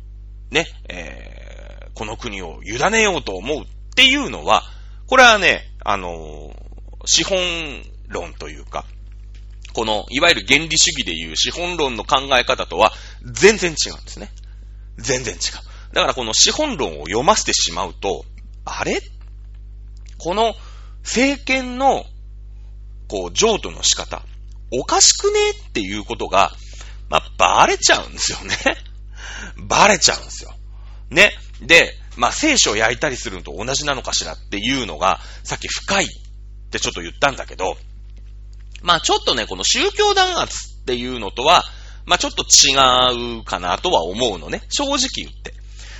[0.52, 3.64] ね、えー、この国を委ねようと思うっ
[3.96, 4.64] ていうのは、
[5.08, 7.38] これはね、あのー、資本
[8.08, 8.86] 論というか、
[9.74, 12.94] この、いわゆる原理主義でいう資本論の考え方とは
[13.24, 14.32] 全然違うんですね。
[14.98, 15.42] 全然違う。
[15.94, 18.26] だからこの資本論を読ませてしまうと、
[18.66, 19.02] あれ？
[20.18, 20.54] この
[21.04, 22.04] 政権の、
[23.08, 24.24] こう、譲渡の仕方、
[24.72, 25.40] おかしくね？
[25.52, 26.52] っていうことが、
[27.10, 28.56] まあ、バレちゃうんですよね。
[29.68, 30.54] バレちゃうんですよ。
[31.10, 31.32] ね？
[31.62, 36.08] で、まあ、聖書を焼いたりするのと同じなのかしらっていうのが、さっき深いっ
[36.72, 37.78] てちょっと言ったんだけど、
[38.82, 41.64] まあ、ちょっとね、この宗教弾圧っていうのとは、
[42.06, 44.62] まあ、ちょっと違うかなとは思うのね。
[44.70, 45.54] 正直言って。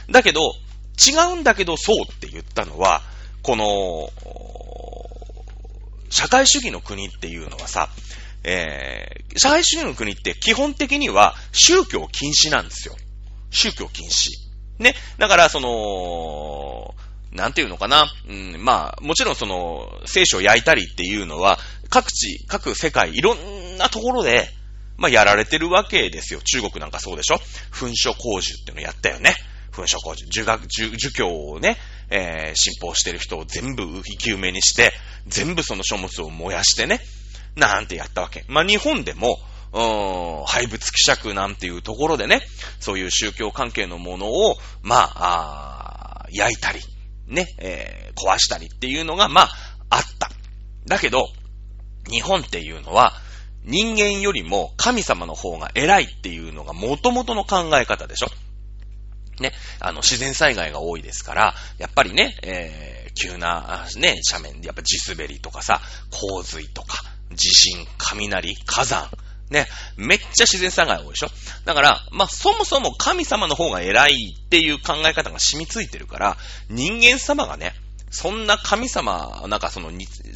[0.10, 0.54] だけど、
[1.06, 3.02] 違うんだけどそうって言ったのは、
[3.42, 4.10] この、
[6.10, 7.90] 社会主義の国っていうのはさ、
[8.44, 12.96] えー、社会主義の国って基本的には宗教禁止なんですよ。
[13.50, 14.46] 宗教禁止。
[14.82, 14.96] ね。
[15.18, 16.96] だから、その、
[17.32, 18.06] なんていうのかな。
[18.30, 24.50] うん、まあ、もちろんその、聖書を焼いたりっていうのは、各地、各世界、いろんなところで、
[24.98, 26.42] まあ、やられてるわけですよ。
[26.42, 27.40] 中国なんかそうでしょ？
[27.72, 29.36] 噴書工事っていうのやったよね。
[29.72, 30.26] 噴書工事。
[30.28, 31.78] 儒学、儒、教をね、
[32.10, 34.94] えー、信奉してる人を全部生き埋めにして、
[35.28, 37.02] 全部その書物を燃やしてね、
[37.56, 38.46] なんてやったわけ。
[38.48, 39.38] まあ、日本でも、
[39.74, 42.42] うーん廃仏希釈なんていうところでね、
[42.80, 46.80] そういう宗教関係のものを、まあ、あ焼いたり、
[47.28, 49.50] ね、えー、壊したりっていうのが、まあ、
[49.90, 50.30] あった。
[50.88, 51.28] だけど、
[52.10, 53.14] 日本っていうのは、
[53.66, 58.28] 人間よりも神様の方が偉いっていうのが元々の考え方でしょ。
[59.40, 67.04] ね、あの、自然災害が多いですから、やっぱりね、えー、急な、ね、斜面で、やっぱ地滑りとかさ、洪水とか、
[67.34, 69.10] 地震、雷、火山、
[69.50, 71.28] ね、めっちゃ自然災害多いでしょ。
[71.66, 76.38] だから、まあ、そもそも神様の方が偉いっていう考え方が染みついてるから、
[76.70, 77.74] 人間様がね、
[78.16, 79.92] そんな神様、なんかその、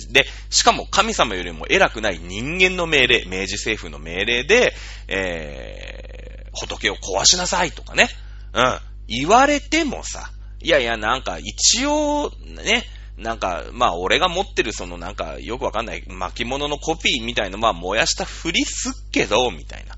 [0.10, 4.74] で、しかも神様よりも偉くない人間の命令、明治政府の命令で、
[5.08, 8.10] えー、仏を壊しなさいとかね、
[8.54, 10.30] うん、言われてもさ、
[10.62, 12.32] いやいや、なんか一応、
[12.66, 12.84] ね、
[13.18, 19.96] なんか、まあ、俺が持ってるそのなんか、よくわかんない巻物のコピーみたいな、まあ、燃やしたふりすっけど、みたいな。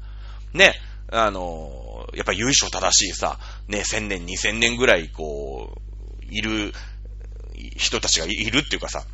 [0.54, 0.76] ね、
[1.12, 5.92] あの、やっぱ由緒正しいさ、ね、千年、二千年ぐらい、こう、
[6.32, 6.74] いる
[7.78, 9.06] 人たちがいるっていうかさ、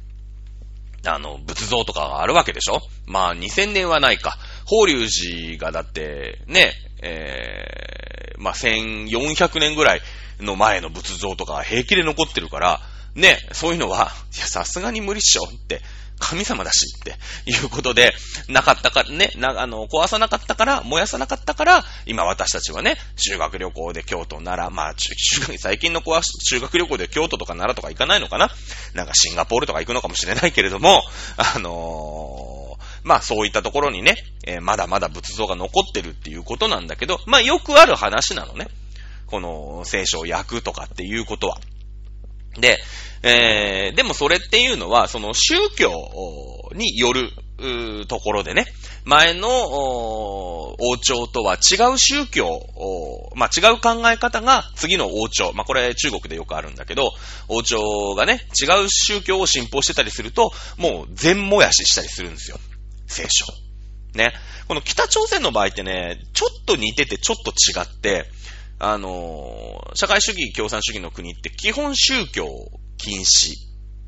[1.05, 2.81] あの、仏像とかがあるわけでしょ？
[3.05, 4.37] まあ、2000年はないか。
[4.65, 10.01] 法隆寺がだって、ね、えー、まあ、1400年ぐらい
[10.39, 12.81] の前の仏像とか平気で残ってるから、
[13.15, 15.81] ね、そういうのは、いや、さすがに無理っしょって、
[16.19, 17.17] 神様だしって
[17.49, 18.13] いうことで、
[18.49, 24.95] なかったか、ね、な、あの、壊さなかったから、燃やさなかったから、今私たちはね、修学旅行で京都、奈良、まあ、
[25.59, 28.49] 最近の子は修学旅行で京都とか奈良とか行かないのかな？
[28.93, 31.03] なんかシンガポールとか行くのかもしれないけれども、
[31.37, 34.15] あのー、まあそういったところにね、
[34.45, 38.67] えー、まだまだ仏像が残ってるっていうことなんだけど、まあよくある話なのね。
[39.27, 41.59] この聖書を焼くとかっていうことは。
[42.59, 42.77] で、
[43.23, 45.91] えー、でもそれっていうのは、その宗教
[46.75, 47.31] による
[48.07, 48.65] ところでね、
[49.05, 52.59] 前の王朝とは違う宗教、
[53.35, 57.11] まあ、違う考え方が次の王朝、まあ、これ中国でよくあるんだけど、
[57.47, 62.59] 王朝がね、違う宗教を信奉してたりすると、もう全燃やししたりするんですよ。
[63.07, 63.45] 聖書。
[64.17, 64.33] ね。
[64.67, 68.29] この北朝鮮の場合ってね、ちょっと似ててちょっと違って、
[68.79, 72.47] あのー、社会主義、共産主義の国って基本宗教
[72.97, 73.53] 禁止。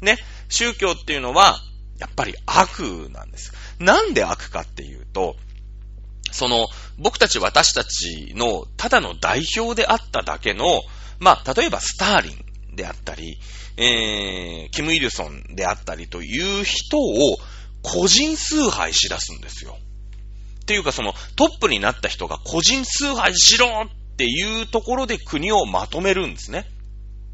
[0.01, 0.17] ね。
[0.47, 1.59] 宗教っていうのは、
[1.99, 3.53] やっぱり悪なんです。
[3.79, 5.35] なんで悪かっていうと、
[6.31, 6.67] その、
[6.97, 10.81] 僕たち私たちのただの代表であっただけの、
[11.19, 13.39] まあ、例えばスターリンであったり、
[13.77, 17.37] えー、キム・イルソンであったりという人を
[17.81, 19.77] 個人崇拝しだすんですよ。
[20.61, 23.87] っていうかそのトップになった人が個人崇拝しろっ
[24.19, 26.65] っていうところで国をまとめるんですね。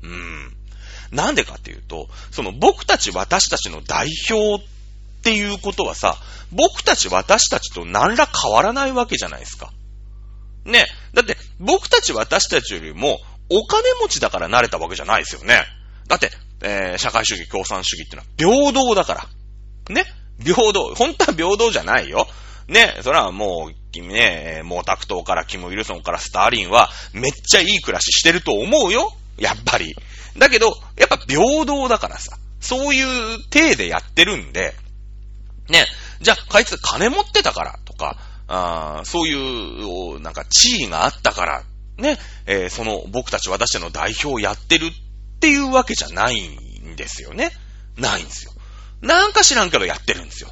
[0.03, 0.55] うん。
[1.11, 4.67] なんでかっていうと、その僕たち私たちの代表っ
[5.23, 6.15] ていうことはさ、
[6.51, 9.71] 僕たち私たちと何ら変わらないわけじゃないですか。
[10.63, 10.85] ね。
[11.15, 13.19] だって僕たち私たちよりも
[13.49, 15.63] お金持ちだから慣れたわけじゃないですよね。
[16.07, 16.29] だって、
[16.61, 19.27] えー、社会主義共産主義ってのは平等だか
[19.89, 19.93] ら。
[19.95, 20.05] ね。
[20.39, 20.93] 平等。
[20.93, 22.27] 本当は平等じゃないよ。
[22.67, 22.99] ね。
[23.01, 29.11] それはもう、君ね、毛沢東からキム・イルソンからスターリンはめっちゃいい暮らししてると思うよ。
[29.37, 29.95] やっぱり。
[30.37, 30.67] だけど、
[30.97, 32.37] やっぱ平等だからさ。
[32.59, 34.73] そういう体でやってるんで、
[35.69, 35.85] ね。
[36.21, 38.17] じゃあ、あいつ金持ってたからとか、
[38.47, 41.63] あそういう、なんか地位があったから、
[41.97, 42.17] ね。
[42.45, 47.51] えー、その僕たち私たちの代表をやってるっていうわけじゃないんですよね。
[47.97, 48.51] ないんですよ。
[49.01, 50.49] なんか知らんけどやってるんですよ。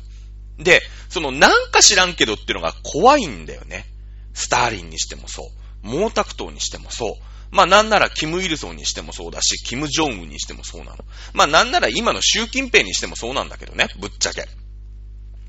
[0.60, 3.86] で、そのなんか知らんけどっていうのが怖いんだよね。
[4.34, 5.52] スターリンにしてもそ
[5.84, 5.90] う。
[5.90, 7.14] 毛沢東にしてもそう。
[7.52, 10.98] まあなんならキム・イルソンにしてもそうだし、キム・ジョンウンにしてもそうなの。
[11.34, 14.48] まあなんなら今の習近平にしてもそうなんだけどね、ぶっちゃけ。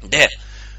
[0.08, 0.28] で、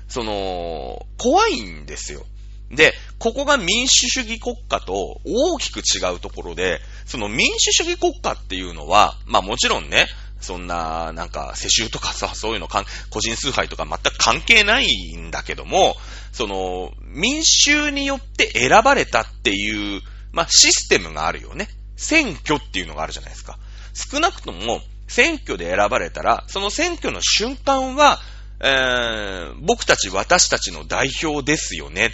[0.07, 2.25] その、怖いんですよ。
[2.69, 10.07] で、ここが民主主義国家と大きく違うところで、その民主主義国家っていうのは、まあもちろんね、
[10.45, 15.97] そんな、なんか、世襲とかさ、そういうのかん、個人崇拝とか全く関係ないんだけども、
[16.31, 21.67] その、民衆によって選ばれたっていう、まあ、システムがあるよね。
[21.97, 23.57] 選挙っていうのがあるじゃないですか。
[23.93, 28.19] 少なくとも、選挙で選ばれたら、その選挙の瞬間は、
[28.59, 32.11] えー、僕たち私たちの代表ですよね。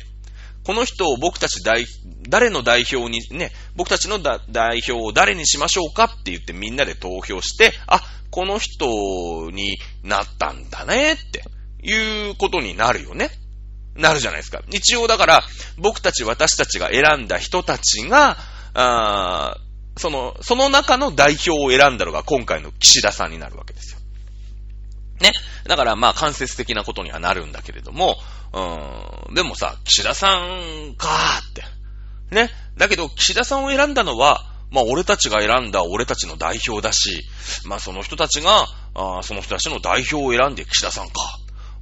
[0.72, 1.86] この人を僕たち代、
[2.30, 7.99] 誰の代表にね、僕たちの代表を誰にしましょうかって言ってみんなで投票して、あ、
[8.30, 11.43] この人になったんだねって
[11.84, 13.32] いうことになるよね。
[13.97, 14.61] なるじゃないですか。
[14.72, 15.43] 一応だから、
[15.78, 18.38] 僕たち私たちが選んだ人たちが、
[18.74, 19.57] あ
[19.97, 23.99] その、その中の代表を選んだのが今回の岸田さんになるわけですよ。
[25.22, 25.32] ね。
[25.65, 28.17] だからまあ間接的なことにはなるんだけれども、
[28.53, 31.63] うん、でもさ、岸田さんかーって。
[32.36, 32.49] ね。
[32.78, 37.24] だけど岸田さんを選んだのは、まあ俺たちが選んだ俺たちの代表だし、
[37.65, 41.13] まあその人たちが、あその人たちの代表を選んで岸田さんか。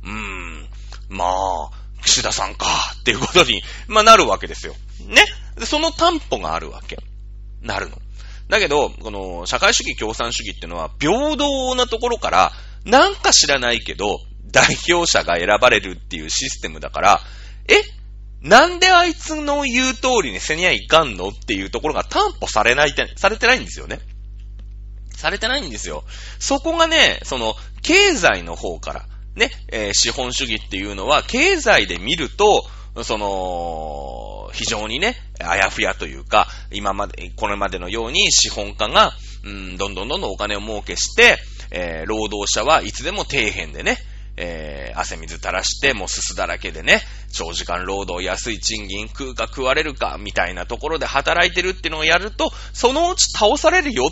[0.03, 0.69] うーん、
[1.09, 1.71] まあ、
[2.03, 2.65] 岸田さんか、
[3.01, 4.73] っていうことに、まあなるわけですよ。
[5.07, 5.23] ね
[5.65, 6.97] その担保があるわけ。
[7.61, 7.97] なるの。
[8.47, 12.51] だけど、この社会主義共産主義っていうのは平等なところから、
[12.85, 14.19] なんか知らないけど、
[14.51, 17.21] 代表者が選ばれるっていうシステムだから、
[17.67, 17.81] え
[18.41, 23.99] なんであいつの言う通りにせにゃいかんのっていうところが担保されないて、されてないんですよね。
[25.15, 26.03] されてないんですよ。
[26.39, 29.05] そこがね、その、経済の方から、
[29.35, 32.65] ね、えー、資本主義っていうのは、経済で見ると、
[33.03, 39.13] その、非常にね、あやふやというか、今まで、これまでのように資本家が、
[39.43, 41.37] うん、どんどんどんどんお金を儲けして、
[41.71, 43.97] えー、労働者はいつでも底辺でね、
[44.37, 47.01] えー、汗水垂らして、もうすすだらけでね、
[47.31, 54.09] 長時間労働、安い賃金、食うか食われるか、みたいなところで働いてるっていうのをやると、そのうち倒されるよ。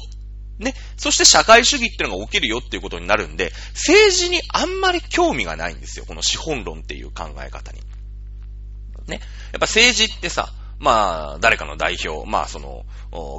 [0.59, 0.73] ね。
[0.97, 6.05] そして社会主義っていうのが起きるよっていうことになるんで、政治にあんまり興味がないんですよ。
[6.05, 7.79] この資本論っていう考え方に。
[9.07, 9.21] ね。
[9.53, 12.85] やっぱ政治ってさ、まあ、誰かの代表、まあ、その、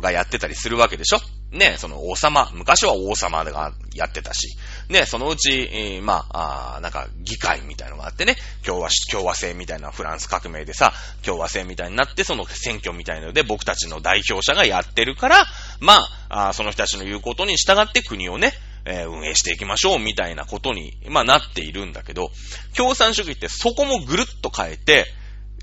[0.01, 1.19] がやってたりするわけでしょ？
[1.51, 4.59] ね、その王様、昔は王様がやってたし、
[4.91, 8.37] ね、そのうち、えー、まあ、あなんか議会みたいのがあってね、
[8.67, 10.93] 共和、共和制みたいなフランス革命でさ、
[11.25, 15.45] 共和制みたいになって、その選挙みたいので僕たちの代表者がやってるから、
[15.81, 18.53] まあ、あその人たちの言うことに従って国をね、
[18.85, 22.31] えー、運営していきましょうみたいなことに、まあなっているんだけど、
[22.77, 25.07] 共産主義ってそこもぐるっと変えて、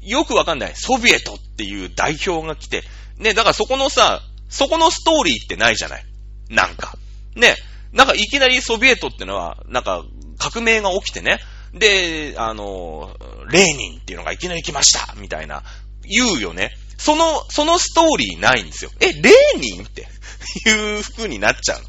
[0.05, 2.83] よくわかんない、ソビエトっていう代表が来て、
[3.17, 6.05] ね、だからそこのさ、そこのストーリーってないじゃない。
[6.49, 6.93] なんか。
[7.35, 7.55] ね。
[7.91, 10.03] なんかいきなりソビエトってのは、なんか
[10.37, 11.39] 革命が起きてね。
[11.73, 13.15] で、あの、
[13.49, 15.63] レーニンっていうのがいきなり来ましたみたいな、
[16.03, 16.71] 言うよね。
[16.97, 18.91] その、そのストーリーないんですよ。
[18.99, 20.07] え、レーニンって？
[20.67, 21.87] いう風になっちゃうの。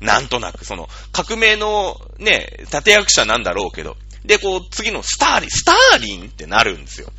[0.00, 3.96] なんとなく、その、革命のね、立役者なんだろうけど。
[4.24, 7.12] で、こう、次のスターリン、スターリンってなるんですよ。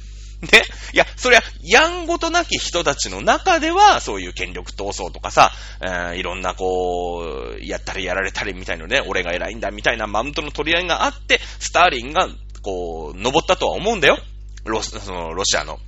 [0.52, 0.64] ね。
[0.94, 12.28] いや、そりゃ、やんごとなき人たちの中では、そういう権力闘争とかさ、えー、いろんなこう、やったりやられたりみたいなね、俺が偉いんだみたいなマウントの取り合いがあって、スターリンが、
[12.62, 14.20] こう、登ったとは思うんだよ。
[14.66, 15.80] ロその、ロシアの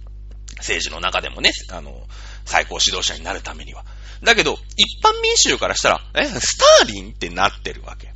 [0.58, 2.08] 政治の中でもね、あの、
[2.45, 3.86] 最高指導者になるためには。
[4.24, 8.14] だけど、一般民衆からしたら、え、スターリンってなってるわけ。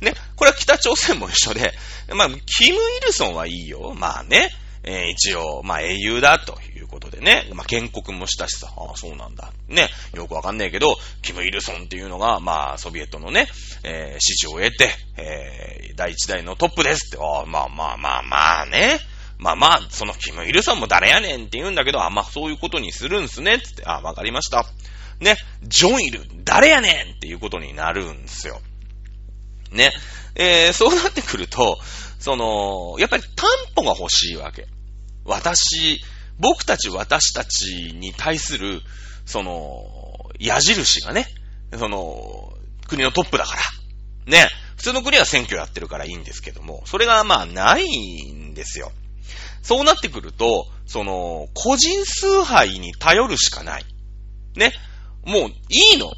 [0.00, 1.72] ね、これは北朝鮮も一緒で、
[2.14, 3.94] まあ、キム・イルソンはいいよ。
[3.94, 4.50] まあね、
[4.84, 9.52] えー、一応、まあ英雄だということでね、まあ建国もしたしさ、ああ、そうなんだ。
[9.68, 13.46] ね、よくわかんないけど、キム・イルソンっていうのが、まあ、ソビエトのね、
[13.84, 18.98] えー、支持を得て、えー、第一代のトップですって、ああ、まあまあまあまあね、
[19.38, 24.66] まあまあ、そのキム・イルソンも誰やねんって言うんだけど、あ、まあそういうことにするんすね、つって、あ、わかりました。
[25.20, 28.60] ね、ジョンイル、誰やねんっていうことになるんすよ。
[29.70, 29.92] ね。
[30.34, 31.78] えー、そうなってくると、
[32.22, 34.68] その、やっぱり担保が欲しいわけ。
[35.24, 36.00] 私、
[36.38, 38.80] 僕たち私たちに対する、
[39.26, 41.26] その、矢印がね、
[41.76, 42.56] その、
[42.86, 43.62] 国のトップだから。
[44.26, 44.48] ね。
[44.76, 47.86] 普通の国は選挙やってるからいいんですけども、それがまあない
[48.30, 48.92] んですよ。
[49.62, 53.84] そうなってくると、その、個人崇拝に頼るしかない。
[54.54, 54.72] ね。
[55.24, 56.06] もう、いいの。
[56.06, 56.14] 考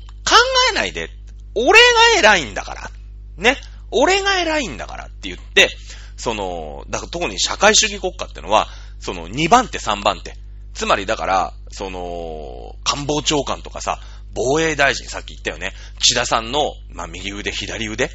[0.71, 1.09] えないで。
[1.55, 2.91] 俺が偉いんだから。
[3.39, 3.57] ね。
[3.95, 5.69] 俺が偉いんだからって言って、
[6.17, 8.69] その、だから特に社会主義国家ってのは、
[8.99, 10.37] その2番手3番手。
[10.75, 14.01] つまりだから、その、官房長官とかさ、
[14.35, 15.73] 防衛大臣、さっき言ったよね。
[16.01, 18.11] 岸田さんの、まあ、右腕、左腕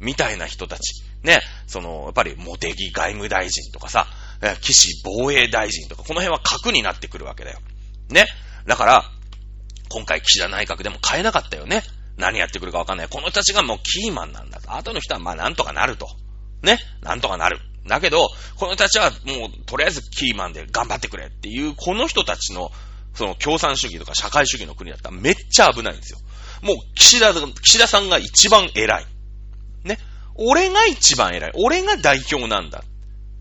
[0.00, 1.02] みたいな人たち。
[1.22, 1.40] ね。
[1.66, 4.06] その、やっぱり、茂木外務大臣とかさ、
[4.60, 7.60] 岸防衛大臣とか、この辺は核になってくるわけだよ。
[8.10, 8.26] ね。
[8.66, 9.04] だから、
[9.88, 11.82] 今回岸田内閣でも変えなかったよね。
[12.16, 13.08] 何やってくるかわかんない。
[13.08, 14.74] この人たちがもうキーマンなんだと。
[14.74, 16.08] 後の人はまあなんとかなると。
[16.62, 16.78] ね？
[17.02, 17.58] なんとかなる。
[17.86, 22.70] だけど、この人たちはもうとりあえずキーマンで頑張ってくれっていう、この人たちの、
[23.14, 26.18] その共産主義とか社会主義の国だったらめっちゃ危ないんですよ。
[26.62, 29.06] もう岸田、岸田さんが一番偉い。
[29.84, 29.98] ね？
[30.36, 31.52] 俺が一番偉い。
[31.56, 32.84] 俺が代表なんだ。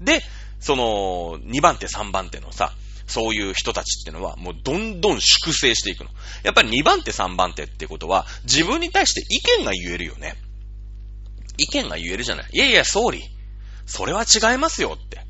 [0.02, 0.22] で、
[0.60, 2.74] その、2番手3番手のさ、
[3.12, 6.10] そういう人たちってのは、もうどんどん粛清していくの。
[6.44, 10.36] やっぱり2番手3番手ってことは、自分に対して意見が言えるよね。
[11.58, 12.50] 意見が言えるじゃない。
[12.54, 13.24] いやいや、総理。
[13.86, 15.26] それは違いますよって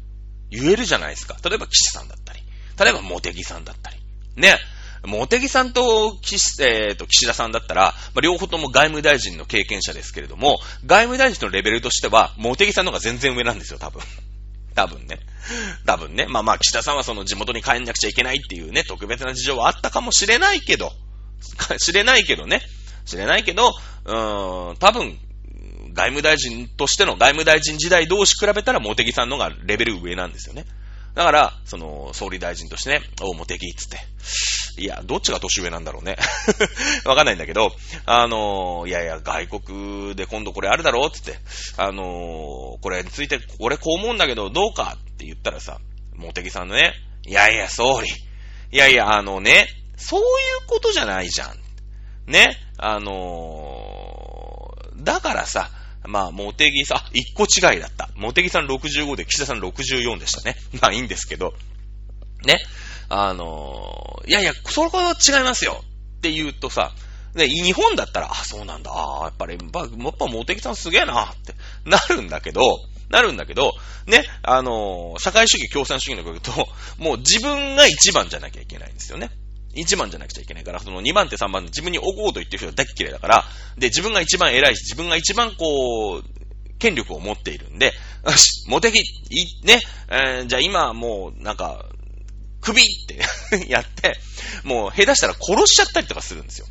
[0.51, 1.37] 言えるじゃないですか。
[1.43, 2.41] 例えば岸さんだったり。
[2.79, 3.97] 例えば茂木さんだったり。
[4.35, 4.59] ね。
[5.03, 14.03] 茂木さんと岸,、えー、と岸田さんだったら、まあ、両方とも外務大臣の経験者ですけれども、外務大臣のレベルとしては、茂木さんの方が全然上なんですよ、多分。
[14.75, 15.19] 多分ね。
[15.85, 16.27] 多分ね。
[16.27, 20.91] まあまあ、岸田さんはその地元に帰んなくちゃいけないっていうね、特別な事情はあったかもしれないけど、
[21.79, 22.61] 知れないけどね。
[23.05, 23.73] 知れないけど、
[24.05, 25.17] うーん、多分、
[25.93, 30.65] 外務大臣としての、外務大臣時代同士比べたら、茂木さんのがレベル上なんですよね。
[31.13, 33.99] だから、その、総理大臣としてね、お、茂木っつって。
[34.81, 36.17] いや、どっちが年上なんだろうね。
[37.03, 41.37] わかんないんだけど、あの、いやいや、外国で今度これあるだろうつって、
[41.77, 45.79] あの、これについて、俺こう思うんだけど、どうかって言ったらさ、
[46.15, 46.93] 茂木さんのね、
[47.25, 48.09] いやいや、総理。
[48.71, 50.25] いやいや、あのね、そういう
[50.67, 52.31] ことじゃないじゃん。
[52.31, 55.69] ね、あの、だからさ、
[56.03, 58.09] まあ、モテギさん、一個違いだった。
[58.15, 60.55] モテギさん65で、岸田さん64でしたね。
[60.81, 61.53] まあいいんですけど、
[62.43, 62.59] ね。
[63.09, 65.83] あのー、いやいや、そこは違いますよ
[66.17, 66.93] って言うとさ、
[67.35, 71.53] ね、日本だったら、あ、そうなんだ、あやっぱり、やっぱ、やっぱモテギさんすげえなって
[71.85, 72.61] なるんだけど、
[73.09, 73.73] なるんだけど、
[74.07, 76.51] ね、あのー、社会主義、共産主義の国と、
[76.97, 79.29] もう自分が一番じゃなきゃいけないんですよね。
[79.75, 83.45] 1番じゃなくちゃいけないから、その2番手3番手自分に置こうと言ってる人が大っ嫌いだから、
[83.77, 86.23] で、自分が一番偉いし、自分が一番こう、
[86.79, 87.93] 権力を持っているんで、
[88.25, 91.85] よし、モテギ、い、ね、えー、じゃあ今もう、なんか、
[92.59, 93.19] 首って
[93.69, 94.19] やって、
[94.63, 96.67] もう、下手したら殺しちゃったりとかするんですよ。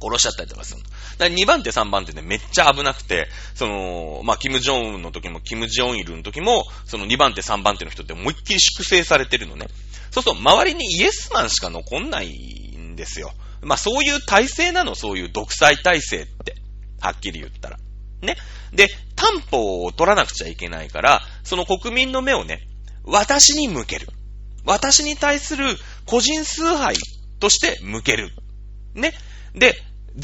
[0.00, 0.84] 殺しちゃったりとかするの。
[0.84, 9.68] だから2番手3番手でめっちゃ危なくて、その、まあ、キム・ジョンウンの時も、キム・ジョンイルの時も、その2番手3番手の人って思いっきり粛清されてるのね。
[10.10, 12.28] そうすると、周りにイエスマンしか残んない
[12.76, 13.32] んですよ。
[13.62, 16.54] まあ、そういう体制なの、そういう独裁体制って。
[17.00, 17.78] はっきり言ったら。
[18.22, 18.36] ね。
[18.72, 22.60] で、担保を取らなくちゃいけないから、その国民の目をね、
[23.04, 24.08] 私に向ける。
[24.64, 25.76] 私に対する
[26.06, 26.96] 個人崇拝
[27.38, 28.30] として向ける。
[28.94, 29.12] ね。
[29.54, 29.74] で、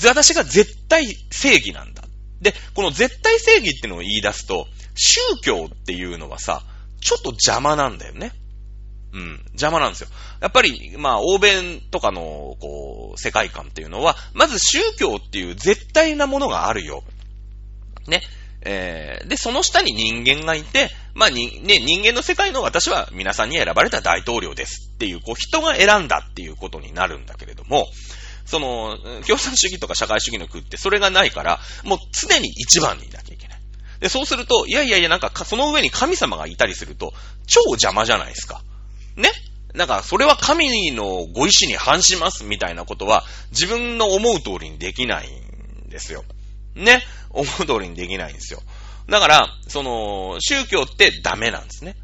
[0.05, 2.03] 私が絶対正義なんだ。
[2.41, 6.63] で、この絶対正義ってのを言い出すと、宗教っていうのはさ、
[7.01, 8.33] ちょっと邪魔なんだよね。
[9.13, 10.09] うん、邪魔なんですよ。
[10.41, 17.05] やっぱり、まあ、欧米とかの、こう、世界観っていうのは、まず宗教っていう絶対なものがあるよ。
[18.09, 18.23] ね。
[18.65, 27.89] えー、で、その下に人間がいて、まあ、に、ね、人間の世界の私は皆さんに選ばれた大統領ですっていう、こう、人が選んだっていうことになるんだけれども、
[28.47, 28.97] その、
[29.27, 33.59] 共産主義とか社会主義の国ってそれがないから、もう常に一番にいなきゃいけない。
[34.01, 37.13] で、そうすると、いやいやいや、なんか、その上に神様がいたりすると、
[37.47, 38.63] 超邪魔じゃないですか。
[39.17, 39.31] ね
[39.75, 46.25] なんか、それは神のご意志に反しますみたいなことは、自分の思う通りにできないんですよ。
[46.75, 48.63] ね思う通りにできないんですよ。
[49.09, 51.97] だから、その、宗教ってダメなんですね。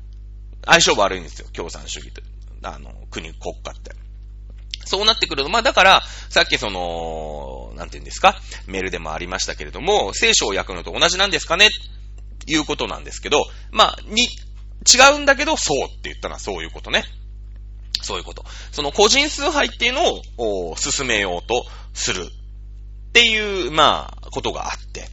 [0.64, 1.48] 相性悪いんですよ。
[1.52, 2.22] 共産主義と。
[2.62, 3.92] あの、国、国家って。
[4.84, 11.68] そうなってくると、まあだから、さっきその、なんて言うんですか、メールでもありましたけれども、聖書を焼くのと同じなんですかね？
[12.46, 14.28] いうことなんですけど、まあ、に、
[14.94, 17.04] 違うんだけど、そうって言ったのはそういうことね。
[18.02, 18.44] そういうこと。
[18.72, 21.64] その個人崇拝っていうのを進めようと
[21.94, 25.08] するっていう、まあ、ことがあって。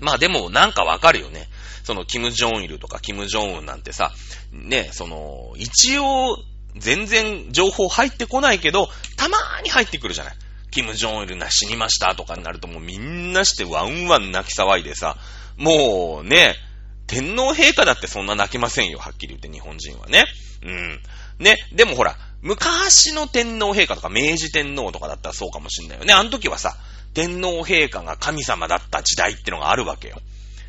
[0.00, 1.48] まあでもなんかわかるよね。
[1.82, 4.12] そのキム・ジョンイルとかキム・ジョンウンなんてさ、
[4.52, 6.38] ね、その、一応、
[6.76, 10.34] 全然情報入ってこないけど、たまーに入ってくるじゃない。
[10.70, 15.16] キム・ジョンイルな死にましたとかになるともうみんなしてワンワン泣き騒いでさ、
[15.56, 16.56] もうね、
[17.06, 20.24] 天皇陛下だってそんな泣きませんよ、はっきり言って日本人はね。
[20.62, 21.00] うん。
[21.38, 26.12] ね、でもほら、昔の天皇陛下とか明治天皇とかだったらそうかもしんないよね。
[26.12, 26.76] あの時はさ、
[27.12, 30.20] 天皇陛下が神様だった時代ってのがあるわけよ。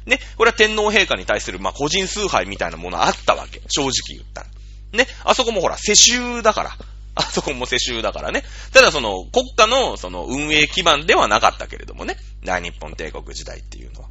[0.06, 3.62] ね、これは天皇陛下に対する、まあ、個人崇拝みたいなものあったわけ。
[3.68, 4.48] 正直言ったら。
[4.94, 6.78] ね、あそこもほら、世襲だから。
[7.16, 8.44] あそこも世襲だからね。
[8.74, 12.18] ただその、国家のその運営基盤ではなかったけれどもね。
[12.44, 14.10] 大日本帝国時代っていうのは。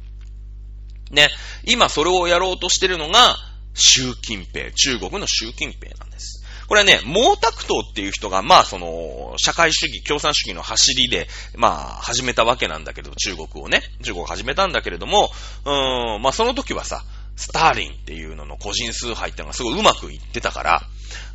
[1.11, 1.29] ね、
[1.65, 3.37] 今それをやろうとしてるのが、
[3.73, 6.43] 習近平、中国の習近平なんです。
[6.67, 15.29] これはね、毛沢東っていう人が、まあその、社会主義、共産主義の走りで、まあ始めたわけなんだけど、中国をね、中国を始めたんだけれども、
[15.65, 17.03] うーん、まあその時はさ、
[17.35, 20.81] スターリンっていうのの個人崇拝ってのがすごいうまくいってたから、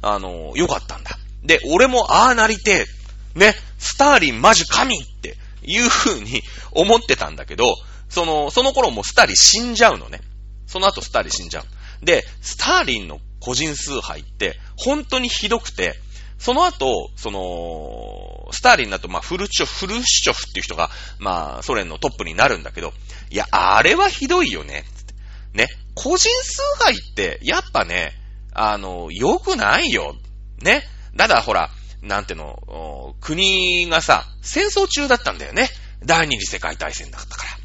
[0.02, 1.10] あの、よかったんだ。
[1.44, 2.86] で、俺もああなりて
[3.34, 6.42] ね、スターリンマジ神っていう風に
[6.72, 7.64] 思ってたんだけど、
[8.10, 10.20] その、その頃もスターリン死んじゃうのね。
[10.66, 12.04] その後スターリン死んじゃう。
[12.04, 15.94] で、スターリンの個人崇拝って本当にひどくて、
[16.38, 22.94] その後、その、スターリンだと、まあ、フルチョフ、フルシチョフっていう人が、まあ、ソ連のトップになるんだけど、
[23.28, 24.84] いや、あれはひどいよね。
[25.52, 25.66] ね。
[25.94, 28.14] 個人崇拝って、やっぱね、
[28.54, 30.16] あの、良くないよ。
[30.62, 30.82] ね。
[31.16, 35.68] ただ、ほら、なんての、国がさ、戦争中だったんだよね。
[36.02, 37.59] 第二次世界大戦だったから。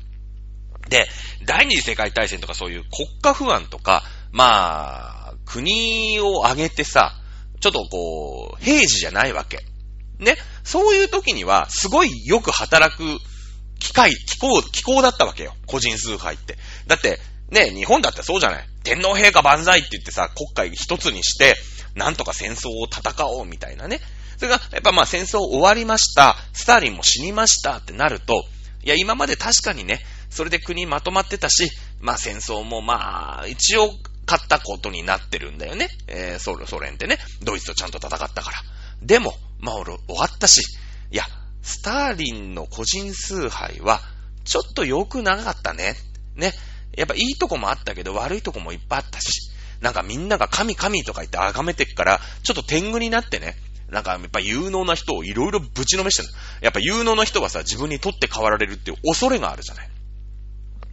[0.89, 1.07] で、
[1.45, 7.13] 第二次世界大戦とかそういう国家不安とか、まあ、国を挙げてさ、
[7.59, 9.59] ちょっとこう、平時じゃないわけ。
[10.19, 10.37] ね？
[10.63, 13.17] そういう時には、すごいよく働く
[13.79, 15.55] 機会、気候、気候だったわけよ。
[15.65, 16.57] 個人崇拝って。
[16.87, 17.19] だって、
[17.49, 18.67] ね、日本だってそうじゃない？
[18.83, 21.55] 天皇陛下万歳って言ってさ、国会一つにして、
[21.95, 23.99] なんとか戦争を戦おうみたいなね。
[24.37, 26.35] それが、やっぱまあ戦争終わりました。
[26.53, 28.43] スターリンも死にましたってなると、
[28.83, 30.01] いや、今まで確かにね、
[30.35, 31.69] それで国まとまってたし、
[32.01, 33.89] まあ戦争もまあ、一応
[34.27, 35.87] 勝ったことになってるんだよね。
[36.07, 38.57] えー、ソソ連ってね、ドイツとちゃんと戦ったから。
[39.01, 40.61] でも、まあ終わったし、
[41.09, 41.23] いや、
[41.61, 44.01] スターリンの個人崇拝は、
[44.43, 45.95] ちょっと良くなかったね。
[46.35, 46.51] ね。
[46.97, 49.51] やっぱいいとこもあったけど、悪いとこもいっぱいあったし。
[49.79, 53.55] なんかみんなが神神とか言って崇めてっから、ちょっと天狗になってね。
[53.89, 56.29] なんかやっぱ有能な人をいろいろぶちのめしてる。
[56.59, 59.94] やっぱ有能な人はさ、自分に取って代わられるっていう恐れがあるじゃない。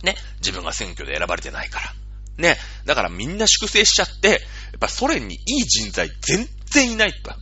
[0.02, 0.16] ね。
[0.40, 1.94] 自分が選挙で選ばれてないから。
[2.38, 2.56] ね。
[2.84, 4.40] だからみんな粛清しちゃって、やっ
[4.80, 7.32] ぱソ連にいい人材全然いないと。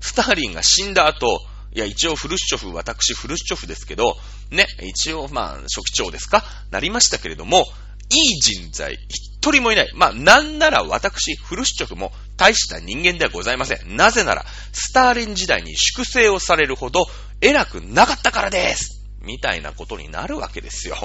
[0.00, 1.40] スターリンが死んだ後、
[1.72, 4.16] いや、一応フルシチョフ、私フルシチョフですけど、
[4.50, 6.44] ね、一応まあ、初期長ですか？
[6.70, 7.66] なりましたけれども、
[8.12, 9.90] いい人材、一人もいない。
[9.94, 13.96] まあ、なんなら私、フルシチョフも大した人間ではございません。
[13.96, 17.06] なぜなら、スターリン時代に粛清をされるほど
[17.40, 20.96] 偉くなかったからですみたいなことになるわけですよ。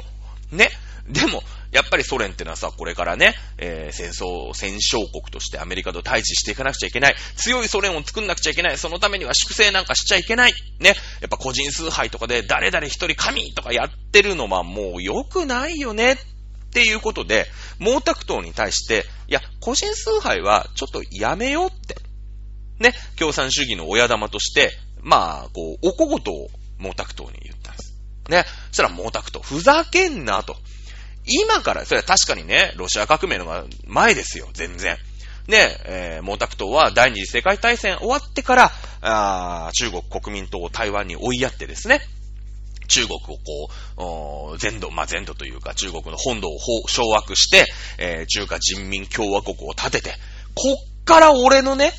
[0.52, 0.72] ね。
[1.08, 7.16] でも、やっぱりソ連ってのはさ、これからね、えー、戦争、戦勝国としてアメリカと対峙していかなくちゃいけない。
[7.36, 8.78] 強いソ連を作んなくちゃいけない。
[8.78, 10.54] そのためには粛清なんかしちゃいけない。
[10.80, 10.96] ね。
[11.22, 16.14] やっぱ個人崇拝とかで誰々一人神とかやってるのはもう良くないよね。
[16.14, 16.18] っ
[16.74, 17.46] ていうことで、
[17.80, 21.96] 毛沢東に対して、いや、個人崇拝はちょっとやめようって。
[22.80, 22.94] ね。
[23.18, 26.50] 共産主義の親玉として、まあ、こう、おこごとを
[26.82, 27.94] 毛沢東に言ったんです。
[28.30, 28.44] ね。
[28.72, 30.58] そしたら毛沢東、ふざけんなと。
[31.28, 34.98] 今から、それは確かにね、ロシア革命のが前ですよ、全然。
[35.48, 38.72] ね、えー、毛沢東は第二次世界大戦終わってから、
[39.02, 42.02] あ中国国民党を台湾に追いやってですね、
[42.88, 46.58] 中国をこう、全土、まあ、全土というか中国の本土を
[46.88, 47.66] 掌握して、
[47.98, 50.12] えー、中華人民共和国を立てて、
[50.56, 51.92] こっから俺のね、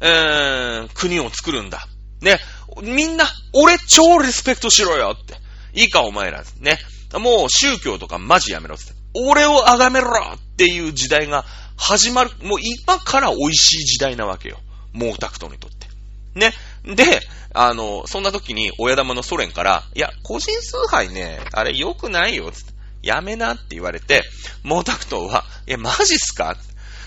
[0.00, 1.86] えー、国を作るんだ。
[2.20, 2.38] ね、
[2.82, 5.34] みんな、俺超リスペクトしろよって。
[5.74, 6.44] いいかお前ら。
[6.60, 6.78] ね。
[7.14, 8.92] もう宗教とかマジやめろって。
[9.14, 11.44] 俺を崇めろっていう時代が
[11.76, 12.30] 始まる。
[12.42, 14.58] もう今から美味しい時代なわけよ。
[14.92, 15.88] 毛沢東にとって。
[16.34, 16.52] ね。
[16.84, 17.20] で、
[17.54, 22.56] あの、そんな時に親玉のソ連から、いや、個人崇拝ね、あれ良くないよ、って。
[23.02, 24.22] やめなって言われて、
[24.62, 26.56] 毛沢東は、いや、マジっすか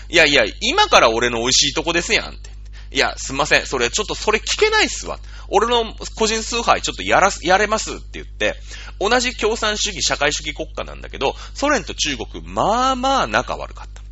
[0.08, 2.50] いやいや、今から俺の美味しいとこですやんって。
[2.92, 3.66] いや、すんません。
[3.66, 5.18] それ、ちょっとそれ聞けないっすわ。
[5.48, 8.56] 俺の個人崇拝ちょっとやらす、やれますって言って、
[9.00, 14.02] 同じ共産主義、社会主義国家なんだけど、ソ連と中国、まあまあ仲悪かった。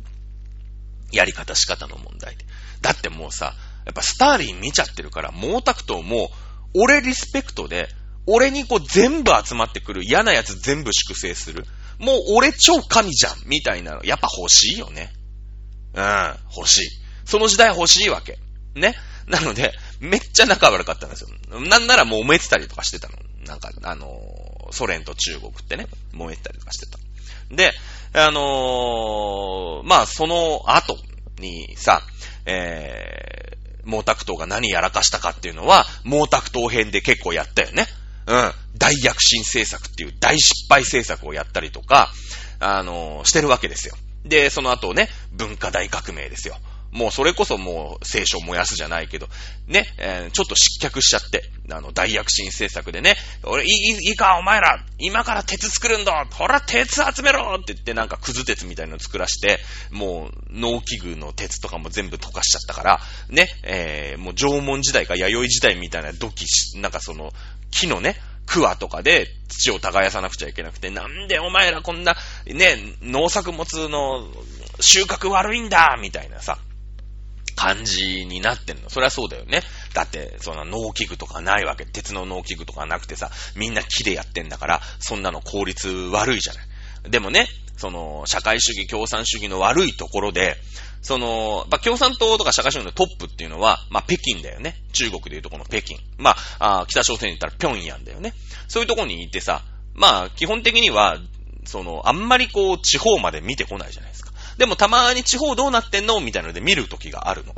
[1.11, 2.45] やり方仕方の問題で。
[2.81, 3.53] だってもうさ、
[3.85, 6.31] やっぱスターリン見ちゃってるから、毛沢東も、
[6.73, 7.89] 俺リスペクトで、
[8.25, 11.65] 俺にこう全部集まってくる嫌なやつ全部粛清する。
[11.99, 15.11] もう俺超神じゃんみたいなの、やっぱ欲しいよね。
[15.93, 16.89] うん、欲しい。
[17.25, 18.39] その時代欲しいわけ。
[18.75, 18.95] ね。
[19.27, 21.29] なので、めっちゃ仲悪かったんですよ。
[21.59, 23.15] なんならもう揉めてたりとかしてたの。
[23.45, 26.97] なんか、あのー、ソ連と中国ってね、揉めてたりとかしてた。
[27.55, 27.73] で、
[28.13, 30.97] あのー、まあ、その後
[31.39, 32.01] にさ、
[32.45, 37.87] えー、毛沢東が何やらかしたかっていうのは、毛沢東編で結構やったよね。
[38.27, 38.51] うん。
[38.77, 42.11] 大躍進政策っていう大失敗政策をやったりとか、
[42.59, 43.95] あのー、してるわけですよ。
[44.23, 46.55] で、その後ね、文化大革命ですよ。
[46.91, 49.27] もうそれこそもう聖書燃やすじゃないけど、
[49.67, 67.31] ね、えー、ちょっと失脚しちゃって、あの、大躍進政策でね、俺、いい、いいか、お前ら、今から鉄作るんだほら、鉄集めろって言ってなんかくず鉄みたいなの作らして、もう、農機具の鉄とかも全部溶かしちゃったから、ね、えー、もう縄文時代か弥生時代みたいな土器、なんかその、
[67.71, 74.27] 木のね、桑とかで土を耕さなくちゃいけなくて、なんでお前らこんな、ね、農作物の
[74.81, 76.57] 収穫悪いんだみたいなさ、
[77.55, 78.89] 感じになってんの。
[78.89, 79.61] そりゃそうだよね。
[79.93, 81.85] だって、その農機具とかないわけ。
[81.85, 87.11] 鉄の農機具とかなくてさ、みんな木でやってんだから、そんなの効率悪いじゃない。
[87.11, 87.47] でもね、
[87.77, 90.57] その、社会主義、共産主義の悪いところで、
[91.01, 94.75] その、まあ、共産党とか社会主義のトップっていうのは、まあ、北京だよね。
[94.93, 95.97] 中国でいうとこの北京。
[96.17, 98.33] まあ、あ北朝鮮に言ったら平壌だよね。
[98.67, 99.63] そういうとこにいてさ、
[99.95, 101.17] まあ、基本的には、
[101.65, 104.20] その、あんまりこう、地方まで見てこないじゃないですか。
[104.61, 106.19] でもたまに地方どうなってんの？
[106.21, 107.55] みたいなので見る時があるの。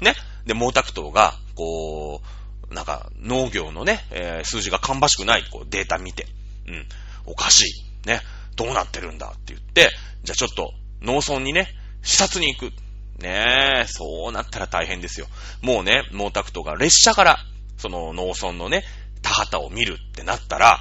[0.00, 0.14] ね？
[0.46, 2.22] で、毛沢東が、こ
[2.70, 6.26] う、なんか、農業のね、えー、数字が芳しくない、こう、データ見て、
[6.66, 6.86] うん、
[7.26, 8.08] おかしい。
[8.08, 8.22] ね？
[8.56, 9.90] どうなってるんだって言って、
[10.24, 10.72] じゃあちょっと、
[11.02, 11.68] 農村にね、
[12.02, 12.72] 視察に行く。
[13.22, 13.82] ね？
[13.82, 15.26] え、そうなったら大変ですよ。
[15.60, 17.36] もうね、毛沢東が列車から、
[17.76, 18.84] その農村のね、
[19.20, 20.80] 田畑を見るってなったら、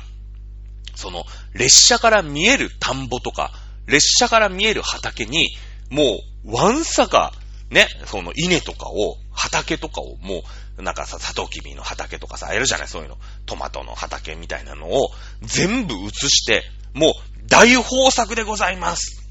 [0.95, 3.51] その、列車から見える田んぼとか、
[3.87, 5.57] 列車から見える畑に、
[5.89, 7.33] もう、わんさか、
[7.69, 10.43] ね、その稲とかを、畑とかをも
[10.77, 12.87] う、なんかさ、サトキビの畑とかさ、やるじゃない？
[12.87, 13.17] そういうの。
[13.45, 15.09] トマトの畑みたいなのを、
[15.41, 16.63] 全部映して、
[16.93, 17.13] もう、
[17.47, 19.23] 大豊作でございます。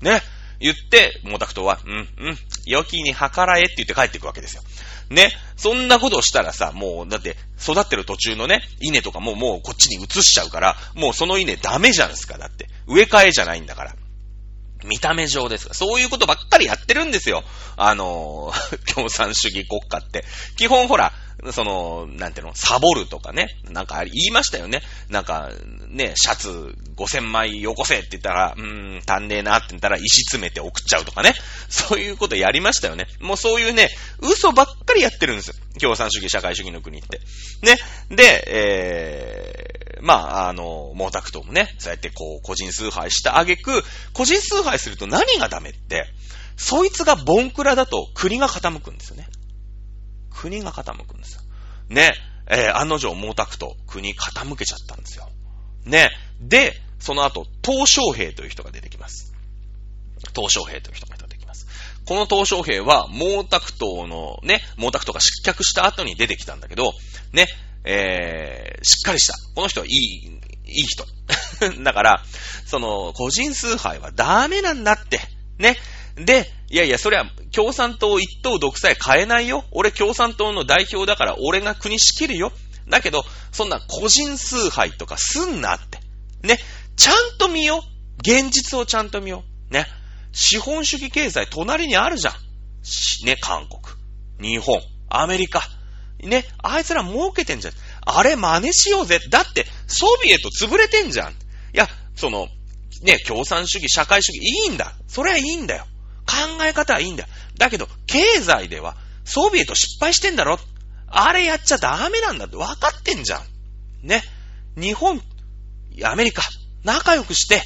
[0.00, 0.22] ね。
[0.60, 4.62] 言って、毛沢東は、うん、うん、良きに計らえって言って帰っていくわけですよ。
[5.10, 5.30] ね。
[5.56, 12.68] そんなことをしたらさ、もう、だって、育ってる途中のね、稲とかももうこっちに移しちゃうから、もうその稲ダメじゃんすか、だって。
[12.86, 13.96] 植え替えじゃないんだから。
[14.84, 17.42] 見た目上です、そういうことばっかりやってるんですよ。
[17.76, 18.52] あの
[18.94, 20.24] 共産主義国家って。
[20.56, 21.12] 基本ほら、
[21.52, 23.48] その、なんていうの、サボるとかね。
[23.64, 24.82] なんか言いましたよね。
[25.08, 25.50] なんか、
[25.88, 31.34] ね、シャツ5000枚よこせって言ったら、うーん、足んねえなって言ったら石詰めて送っちゃうとかね。
[31.68, 33.06] そういうことやりましたよね。
[33.20, 35.54] もうそういうね、嘘ばっかりやってるんですよ。
[35.80, 37.20] 共産主義、社会主義の国って。
[37.62, 37.76] ね。
[38.10, 43.82] で、えー、まあ、あの、毛沢東もね、そうやってこう、個人崇拝した挙句、
[44.12, 46.04] 個人崇拝すると何がダメって、
[46.56, 49.26] そいつがボンクラだと国が傾くんですよね。
[50.30, 51.40] 国が傾くんですよ。
[51.88, 52.12] ね。
[52.46, 55.30] えー、案の定毛沢東、国傾けちゃったんですよ。
[55.86, 56.10] ね。
[56.38, 59.32] で、その後、東小平という人が出てきます。
[60.34, 61.66] 東小平という人が出てきます。
[62.04, 66.92] この東小平は、毛沢東のね、毛沢東が失脚した後に出てきたんだけど、
[67.32, 67.46] ね、
[67.84, 69.34] えー、しっかりした。
[69.54, 71.04] この人はいい、いい人。
[71.82, 72.24] だから、
[72.66, 75.20] その、個人崇拝はダメなんだって。
[75.58, 75.76] ね。
[76.16, 79.64] で、いやいや、それは共産党一党独裁変えないよ。
[79.72, 82.52] 俺共産党の代表だから俺が国仕切るよ。
[82.88, 85.98] だけど、そんな個人崇拝とかすんなって。
[86.42, 86.58] ね。
[86.96, 87.82] ちゃんと見よ。
[88.18, 89.44] 現実をちゃんと見よ。
[89.70, 89.86] ね。
[90.32, 92.34] 資本主義経済隣にあるじゃん。
[93.24, 95.62] ね、韓国、日本、アメリカ。
[96.24, 97.74] ね、あいつら儲けてんじゃん。
[98.06, 99.20] あれ真似しようぜ。
[99.30, 101.30] だって、ソビエト潰れてんじゃん。
[101.30, 101.34] い
[101.72, 102.48] や、その、
[103.02, 104.94] ね、共産主義、社会主義、いいんだ。
[105.08, 105.86] それはいいんだよ。
[106.26, 107.26] 考え方はいいんだ。
[107.58, 110.58] だけど、経済では、ソビエト失敗してんだろ。
[111.06, 113.42] あれやっちゃダメなんだって分かってんじゃん。
[114.06, 114.22] ね。
[114.76, 115.22] 日本、
[116.02, 116.42] アメリカ、
[116.82, 117.62] 仲良くして、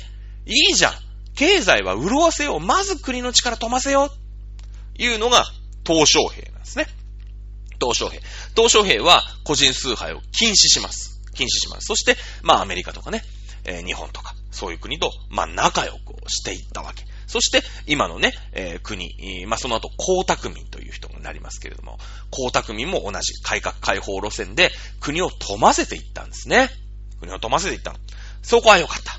[0.47, 0.95] いいじゃん。
[1.35, 2.61] 経済は潤わせよう。
[2.61, 4.13] まず国の力止ませよ
[4.99, 5.03] う。
[5.03, 5.45] いうのが、
[5.87, 6.89] 東小平なんですね。
[7.81, 8.22] 東小平。
[8.57, 11.20] 東小平は個人崇拝を禁止します。
[11.35, 11.87] 禁止します。
[11.87, 13.22] そして、まあアメリカとかね、
[13.64, 15.99] えー、日本とか、そういう国と、まあ仲良く
[16.29, 17.05] していったわけ。
[17.29, 19.14] そして、今のね、えー、国、
[19.47, 21.99] まあ、その後、江沢民という人になりますけれども、
[22.33, 26.70] 江沢民も同じ改革開放路線で国を富ませていったんですね。
[27.20, 27.99] 国を富ませていったの。
[28.43, 29.12] そこは良かった。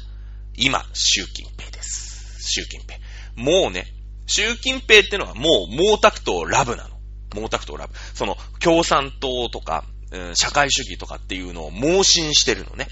[0.55, 2.41] 今、習近平です。
[2.41, 2.97] 習近平。
[3.35, 3.85] もうね、
[4.25, 6.98] 習近平ってのはもう毛沢東ラブなの。
[7.29, 7.93] 毛沢東ラブ。
[8.13, 12.87] その、共産党とか、うん、社会主義とかっていうのを盲信してるのね。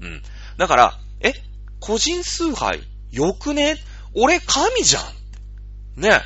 [0.00, 0.22] うん。
[0.58, 1.32] だから、え？
[1.80, 2.82] 個人崇拝？
[3.10, 3.76] よくね？
[4.14, 6.00] 俺神じゃん。
[6.00, 6.20] ね？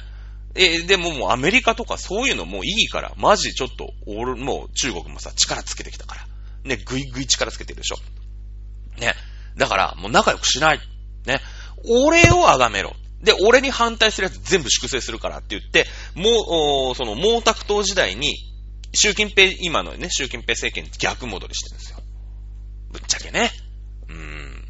[0.54, 6.26] え、でももうアメリカとかそういうのもういいから、マジちょっと、俺もう中国もさ、力つけてきたから。
[6.64, 7.96] ね、ぐいぐい力つけてるでしょ。
[9.00, 9.14] ね？
[9.56, 10.80] だから、もう仲良くしない。
[11.26, 11.40] ね？
[11.88, 12.94] 俺を崇めろ。
[13.22, 18.36] で、俺に反対するやつ全部粛清するからって言って、もう、その毛沢東時代に、
[18.94, 21.98] 習近平、今のね、習近平政権逆戻りしてるんですよ。
[22.90, 23.50] ぶっちゃけね。
[24.08, 24.64] うーん。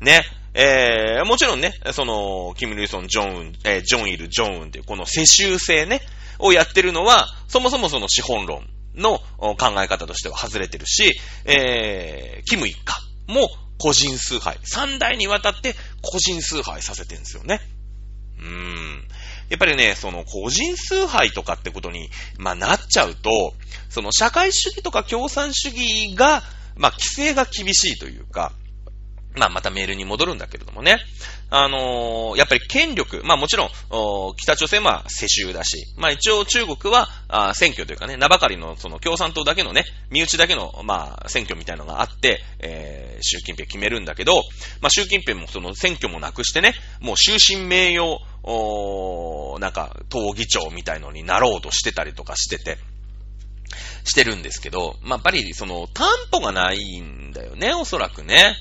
[0.00, 0.22] ね。
[0.54, 6.00] えー、もちろんね、その、キム・ルイソン、ジョンウン、えー、ジョンイル、ジョンウンっていうこの世襲制ね、
[6.40, 12.96] をやってるのは、そもそもその資本論の考え方としては外れてるし、えー、キム一家
[13.28, 13.48] も
[13.78, 14.58] 個人崇拝。
[14.64, 17.60] 三代にわたって個人崇拝させてるんですよね。
[18.40, 19.04] うん。
[19.48, 23.54] やっぱりね、その個人崇拝とかってことに、まあ、なっちゃうと、
[23.88, 26.42] その社会主義とか共産主義が、
[26.76, 28.52] まあ、規制が厳しいというか、
[29.36, 30.98] まあ、またメールに戻るんだけれどもね。
[31.50, 33.70] あのー、やっぱり権力、まあもちろん、
[34.36, 44.42] 北朝鮮は世襲だし、まあ一応中国は、あ選挙というかね、名ばかりのその共産党だけのね、身内だけの、まあ選挙みたいなのがあって、えー、習近平決めるんだけど、
[44.80, 52.78] まあ習近平もその選挙もなくしてね、もう終身名誉、おーなんか、党議長みたいのになろうとしてたりとかしてて、
[54.04, 58.56] してるんですけど、まあやっぱりその担保がないんだよね、おそらくね。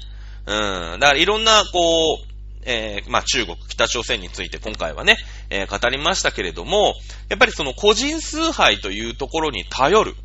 [0.45, 0.99] うん。
[0.99, 2.25] だからいろんな、こう、
[2.63, 5.15] えー、まあ中国、北朝鮮について今回はね、
[5.49, 6.93] えー、語りましたけれども、
[7.29, 10.15] やっぱりその個人崇拝というところに頼る。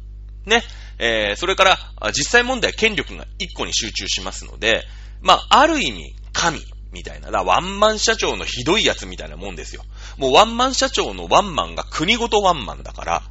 [0.47, 0.63] ね。
[0.99, 1.79] えー、それから、
[2.13, 4.85] 実際問題権力が一個に集中しますので、
[5.23, 6.61] まあ、ある意味、神、
[6.95, 7.31] みたいな。
[7.31, 9.83] だワンマン社長のひどいやつみたいなもんですよ。
[10.17, 13.23] もうワンマン社長のワンマンが国ごとワンマンだから、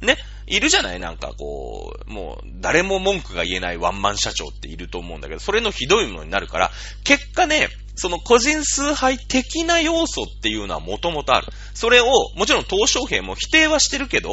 [0.00, 0.16] ね？
[0.46, 1.00] いるじゃない？
[1.00, 6.70] なんかこう、もう誰も文句が言えないワンマン社長っていると思うんだけど、それのひどいものになるから、
[7.04, 11.48] 結果ね、その個人崇拝的な要素っていうのはもともとある。
[11.74, 12.06] それを、
[12.36, 14.30] もちろん東小平も否定はしてるけど、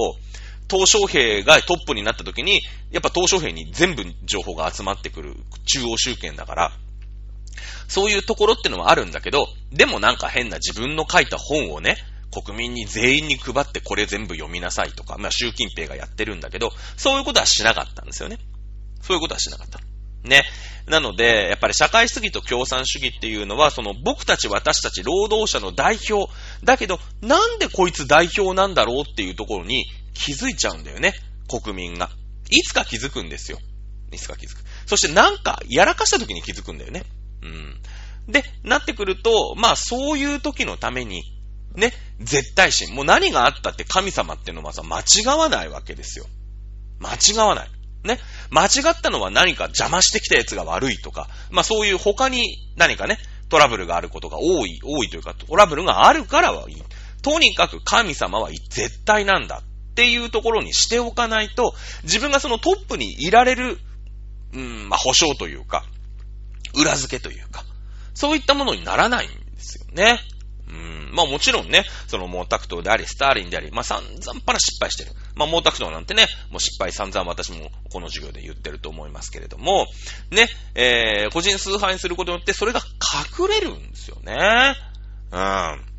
[0.69, 2.61] 東小平がトップになった時に、
[2.91, 5.35] やっぱ東小平に全部情報が集まってくる
[5.65, 6.71] 中央集権だから、
[7.87, 11.97] そういうところってのはあるんだけど、でもなんか変な自分の書いた本をね、
[12.31, 18.37] 国民に全員に配ってこれ全部読みなさいとか、まあ習近平がやってるんだけど、そういうことはしなかったんですよね。
[19.01, 19.79] そういうことはしなかった。
[20.23, 20.43] ね。
[20.87, 26.31] なので、やっぱり社会主義と共産主義っていうのは、その僕たち私たち労働者の代表。
[26.63, 31.13] だけど、なんでこいつ代表なんだろうっていうところに気づいちゃうんだよね。
[31.47, 32.09] 国民が。
[32.49, 33.59] いつか気づくんですよ。
[34.11, 34.63] いつか気づく。
[34.85, 37.03] そしてなんかやらかした時に気づくんだよね。
[37.41, 37.81] うん。
[38.31, 41.23] で、なってくると、まあそういう時のために、
[41.75, 42.93] ね、絶対心。
[42.93, 46.25] もう何があったって神様っていうのはさ、間違わないわけですよ。
[46.99, 47.69] 間違わない。
[48.03, 48.19] ね。
[48.49, 56.75] 間違ったのは何か邪魔してきたやつが悪いとか、まあそういう他に何かね、トラブルがあることが多い、多いというか、トラブルがあるからはいい。
[57.21, 63.79] とにかく神様は絶対なんだっていうところにしておかないと、自分がそのトップにいられる、
[64.53, 65.85] うん、まあ保証というか、
[66.75, 67.63] 裏付けというか、
[68.13, 70.19] そういったものにならないんですよね。
[70.67, 75.11] うん、まあもちろんね、その毛沢東であり、スターリンであり、まあ散々パラ失敗してる。
[75.35, 79.85] まあ毛沢東なんてね、もう失敗散々私もこの授業で言ってると思いますけれども、
[80.31, 82.81] ね、えー、個人崇拝することによってそれが
[83.39, 84.75] 隠れるんですよね。
[85.31, 85.95] うん。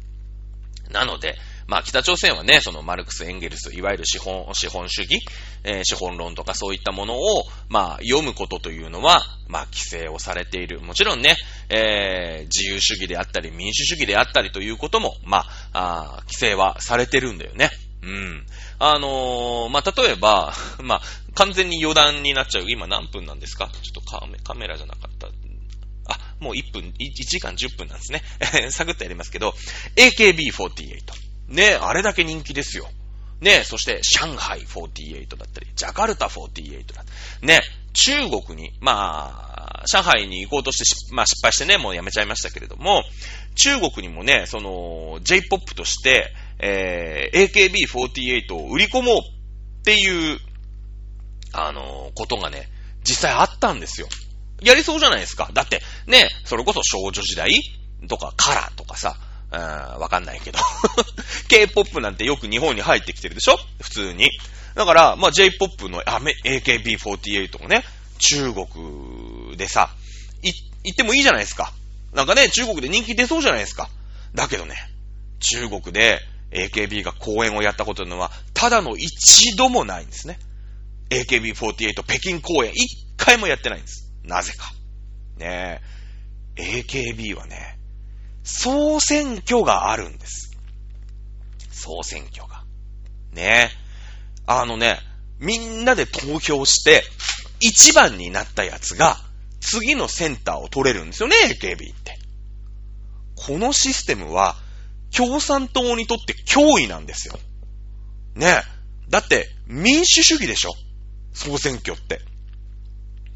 [0.93, 1.37] なので、
[1.67, 5.21] まあ北朝鮮はね、そのマルクス・エンゲルス、いわゆる資本、資本主義、
[5.65, 10.81] えー、資本論とかそういったものを、まあ読むことというのは、まあ規制をされている。
[10.81, 11.37] もちろんね、
[11.69, 17.71] えー、自由主義であったり民主主義であったりということも、まあ、あ規制はされてるんだよね。
[18.03, 18.47] うん。
[18.79, 21.03] あのー、まあ、例えば、 まあ、
[21.35, 22.71] 完全に余談になっちゃう。
[22.71, 23.69] 今何分なんですか？
[23.83, 25.29] ちょっとカメカメラじゃなかった。
[26.09, 28.23] あ、もう1分、1時間10分なんですね。
[28.71, 29.57] サクッとやりますけど、
[29.97, 31.26] AKB48。
[31.49, 32.89] ね、あれだけ人気ですよ。
[33.41, 37.13] ね、そして、上海48だったり、ジャカルタ48だった
[37.43, 37.61] りね、
[37.93, 43.05] 中国に、まあ、上海に行こうとして、まあ失敗してね、もうやめちゃいましたけれども、
[43.55, 50.39] 中国にもね、その、J-POP として、えー、AKB48 を売り込もうっていう、
[51.53, 52.69] あのー、ことがね、
[53.05, 54.09] 実際あったんですよ。
[54.63, 55.51] やりそうじゃないですか。
[55.53, 57.51] だって、ね、それこそ少女時代
[58.09, 59.17] とかカラーとかさ、
[59.53, 59.61] うん、
[60.01, 60.59] わかんないけど。
[61.49, 63.59] K-POP なんてよく日本に入ってきてるでしょ？
[63.81, 64.31] 普通に。
[64.75, 67.85] だから、まあ、J-POP の AKB48 もね、
[68.19, 69.91] 中国でさ、
[70.43, 70.51] い、
[70.85, 71.73] 行ってもいいじゃないですか。
[72.13, 73.89] なんかね、中国で人気出そうじゃないですか。
[74.35, 74.75] だけどね、
[75.41, 76.21] 中国で
[76.51, 80.39] AKB が公演をやったことのは、ただの一度もないんですね。
[81.11, 84.13] AKB48 北京公演一回もやってないんです。
[84.25, 84.73] なぜか。
[85.37, 85.81] ね
[86.57, 87.76] え、AKB はね、
[88.47, 90.57] 総選挙があるんです。
[91.73, 92.63] 総選挙が。
[93.33, 93.77] ねえ。
[94.47, 95.01] あのね、
[95.41, 97.03] みんなで投票して、
[97.61, 99.19] 一番になったやつが、
[99.61, 102.19] 次のセンターを取れるんですよね、AKB って。
[103.35, 104.57] このシステムは、
[105.15, 107.39] 共産党にとって脅威なんですよ。
[108.37, 108.63] ねえ。
[109.11, 110.73] だって、民主主義でしょ？
[111.33, 112.21] 総選挙って。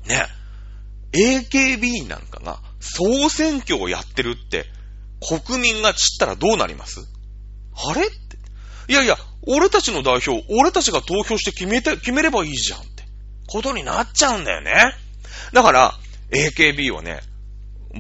[0.06, 0.24] ね
[1.12, 1.40] え。
[1.40, 4.66] AKB なんかが総選挙をやってるって、
[5.20, 7.00] 国民が散ったらどうなります？
[7.88, 8.06] あれ？
[8.06, 8.16] って。
[8.88, 9.16] いやいや、
[9.46, 13.04] 俺たちの代表、俺たちが投票して決めて、決めればいいじゃんって、
[13.46, 14.72] ことになっちゃうんだよね。
[15.52, 15.94] だから、
[16.30, 17.20] AKB はね、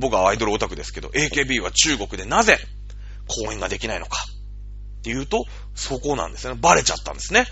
[0.00, 2.58] 僕はアイドルオタクですけど、AKB は中国でなぜ
[3.26, 4.16] 公演ができないのか。
[5.00, 5.44] っていうと、
[5.74, 6.54] そこなんですね。
[6.60, 7.46] バレちゃったんですね。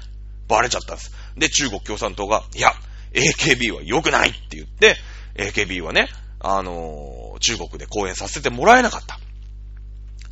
[0.49, 1.12] バレちゃったんです。
[1.36, 2.73] で、中国共産党が、いや、
[3.12, 4.97] AKB は良くないって言って、
[5.35, 6.09] AKB はね、
[6.40, 9.19] あのー、中国で公演させてもらえなかった。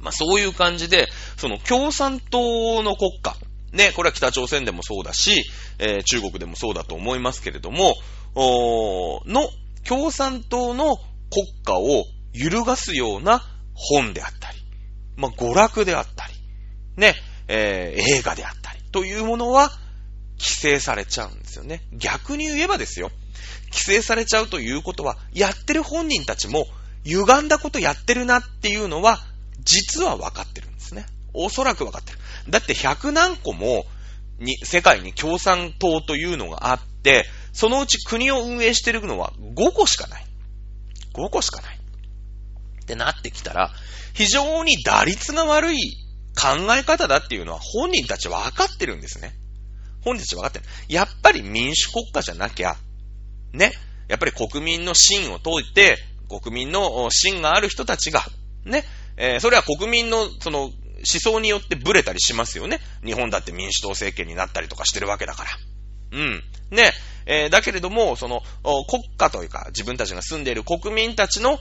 [0.01, 3.37] まあ、そういう感じで、その共産党の国家、
[3.73, 5.45] ね、これは北朝鮮でもそうだし、
[5.79, 7.95] えー、中国でもそうだと思いますけれども、
[8.35, 9.49] の、
[9.85, 11.05] 共産党の国
[11.65, 13.43] 家を揺るがすような
[13.75, 14.59] 本であったり、
[15.17, 16.35] まあ、娯楽であったり、
[16.97, 17.15] ね、
[17.49, 19.71] えー、映画であったり、というものは、
[20.39, 21.83] 規制されちゃうんですよね。
[21.93, 23.11] 逆に言えばですよ。
[23.73, 26.67] 規制されちゃうということは、やってる本人たちも、
[27.05, 29.21] 歪んだことやってるなっていうのは、
[29.61, 31.07] 実は分かってるんですね。
[31.33, 32.19] おそらく分かってる。
[32.49, 33.85] だって100何個も、
[34.39, 40.27] に、世界に共産党というのがあって、そのうち国を運営してるのは5個しかない。
[41.15, 41.77] 5個しかない。
[41.77, 43.73] ってなってきたら、
[44.15, 45.79] 非常に打率が悪い
[46.37, 49.35] 考え方だっていうのは本人たち分かってるんですね。
[50.03, 50.65] 本人たち分かってる。
[50.89, 52.77] やっぱり民主国家じゃなきゃ、
[53.53, 53.73] ね、
[54.09, 58.25] やっぱり国民の芯を問いて、国民の芯がある人たちが、
[58.65, 58.85] ね、
[59.17, 60.73] えー、それは国民の、その、思
[61.05, 62.81] 想によってブレたりしますよね。
[63.05, 65.51] 日本だって民主党政権になったりとかしてるわけだから。
[66.19, 66.43] うん。
[66.71, 66.93] ね。
[67.27, 68.41] えー、だけれども、その、
[68.89, 71.59] 国家というか、自分たちが住んでいる国民たちの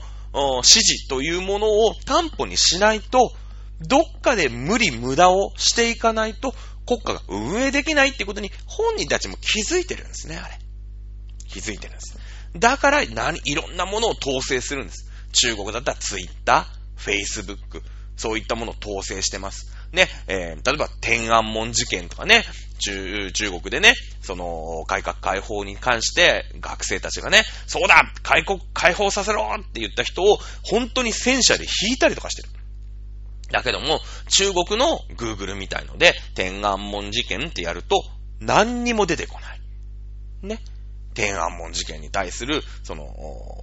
[0.62, 3.32] 支持というものを担保にしないと、
[3.80, 6.54] どっかで無理無駄をしていかないと、
[6.86, 10.58] 国家が運営できないってことに本人たちも気づいてるんですね、あれ。
[11.48, 12.16] 気づいてるんです。
[12.56, 15.10] だから、何、いろんなものを統制するんです。
[15.32, 17.82] 中国だったらツイッター、フェイスブック、
[18.16, 19.72] そういったものを統制してます。
[19.92, 22.44] ね、えー、例えば天安門事件とかね、
[22.78, 32.48] 中、中国でね、その、改革開放に関して学生たちがね、そうだ開国、解放させろって言った人を本当に戦車で引いたりとかしてる。
[33.50, 38.02] だけども、中国の Google みたいので、天安門事件ってやると、
[38.40, 39.60] 何にも出てこない。
[40.42, 40.60] ね。
[41.14, 43.06] 天安門事件に対する、その、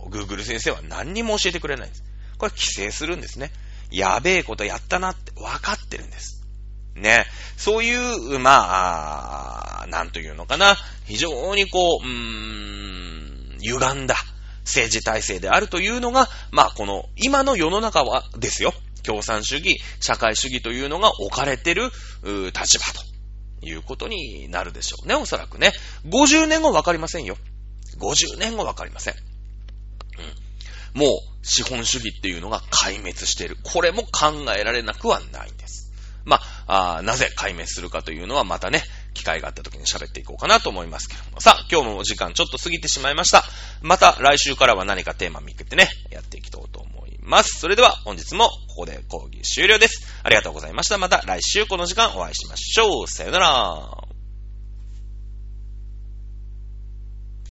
[0.10, 2.04] Google 先生は何にも教えてくれないんです。
[2.44, 3.52] これ規制するんですね。
[3.90, 6.44] やべえことやったなって分かってるんです。
[6.94, 7.26] ね。
[7.56, 10.76] そういう、まあ、なんというのかな。
[11.06, 14.16] 非常にこう、うーん、歪んだ
[14.66, 18.74] 政治体制であるというのが、まあ、この、今の世の中はですよ。
[19.04, 21.92] 共産主義、社会主義というのが置かれてる、
[22.24, 22.86] 立場
[23.62, 25.72] ということになるでしょうね、おそらくね。
[26.08, 27.38] 50年後わかりませんよ。
[28.00, 29.33] 50年後わかりません。
[30.94, 33.58] もう、資本主義っていうのが壊滅している。
[33.64, 35.92] これも考えられなくはないんです。
[36.26, 38.84] まあ、あなぜ解明するかというのはまたね、
[39.14, 41.42] 機会があった時に喋っていこうかなと思いますけども。
[41.42, 43.44] さあ、今日もお時間ちょっと過ぎてしまいました。
[43.82, 47.60] また来週からは何かテーマ見つけてね、やっていきたいと思います。
[47.60, 50.08] それでは本日もここで講義終了です。
[50.24, 50.98] ありがとうございました。
[50.98, 53.08] また来週この時間お会いしましょう。
[53.08, 54.13] さよなら。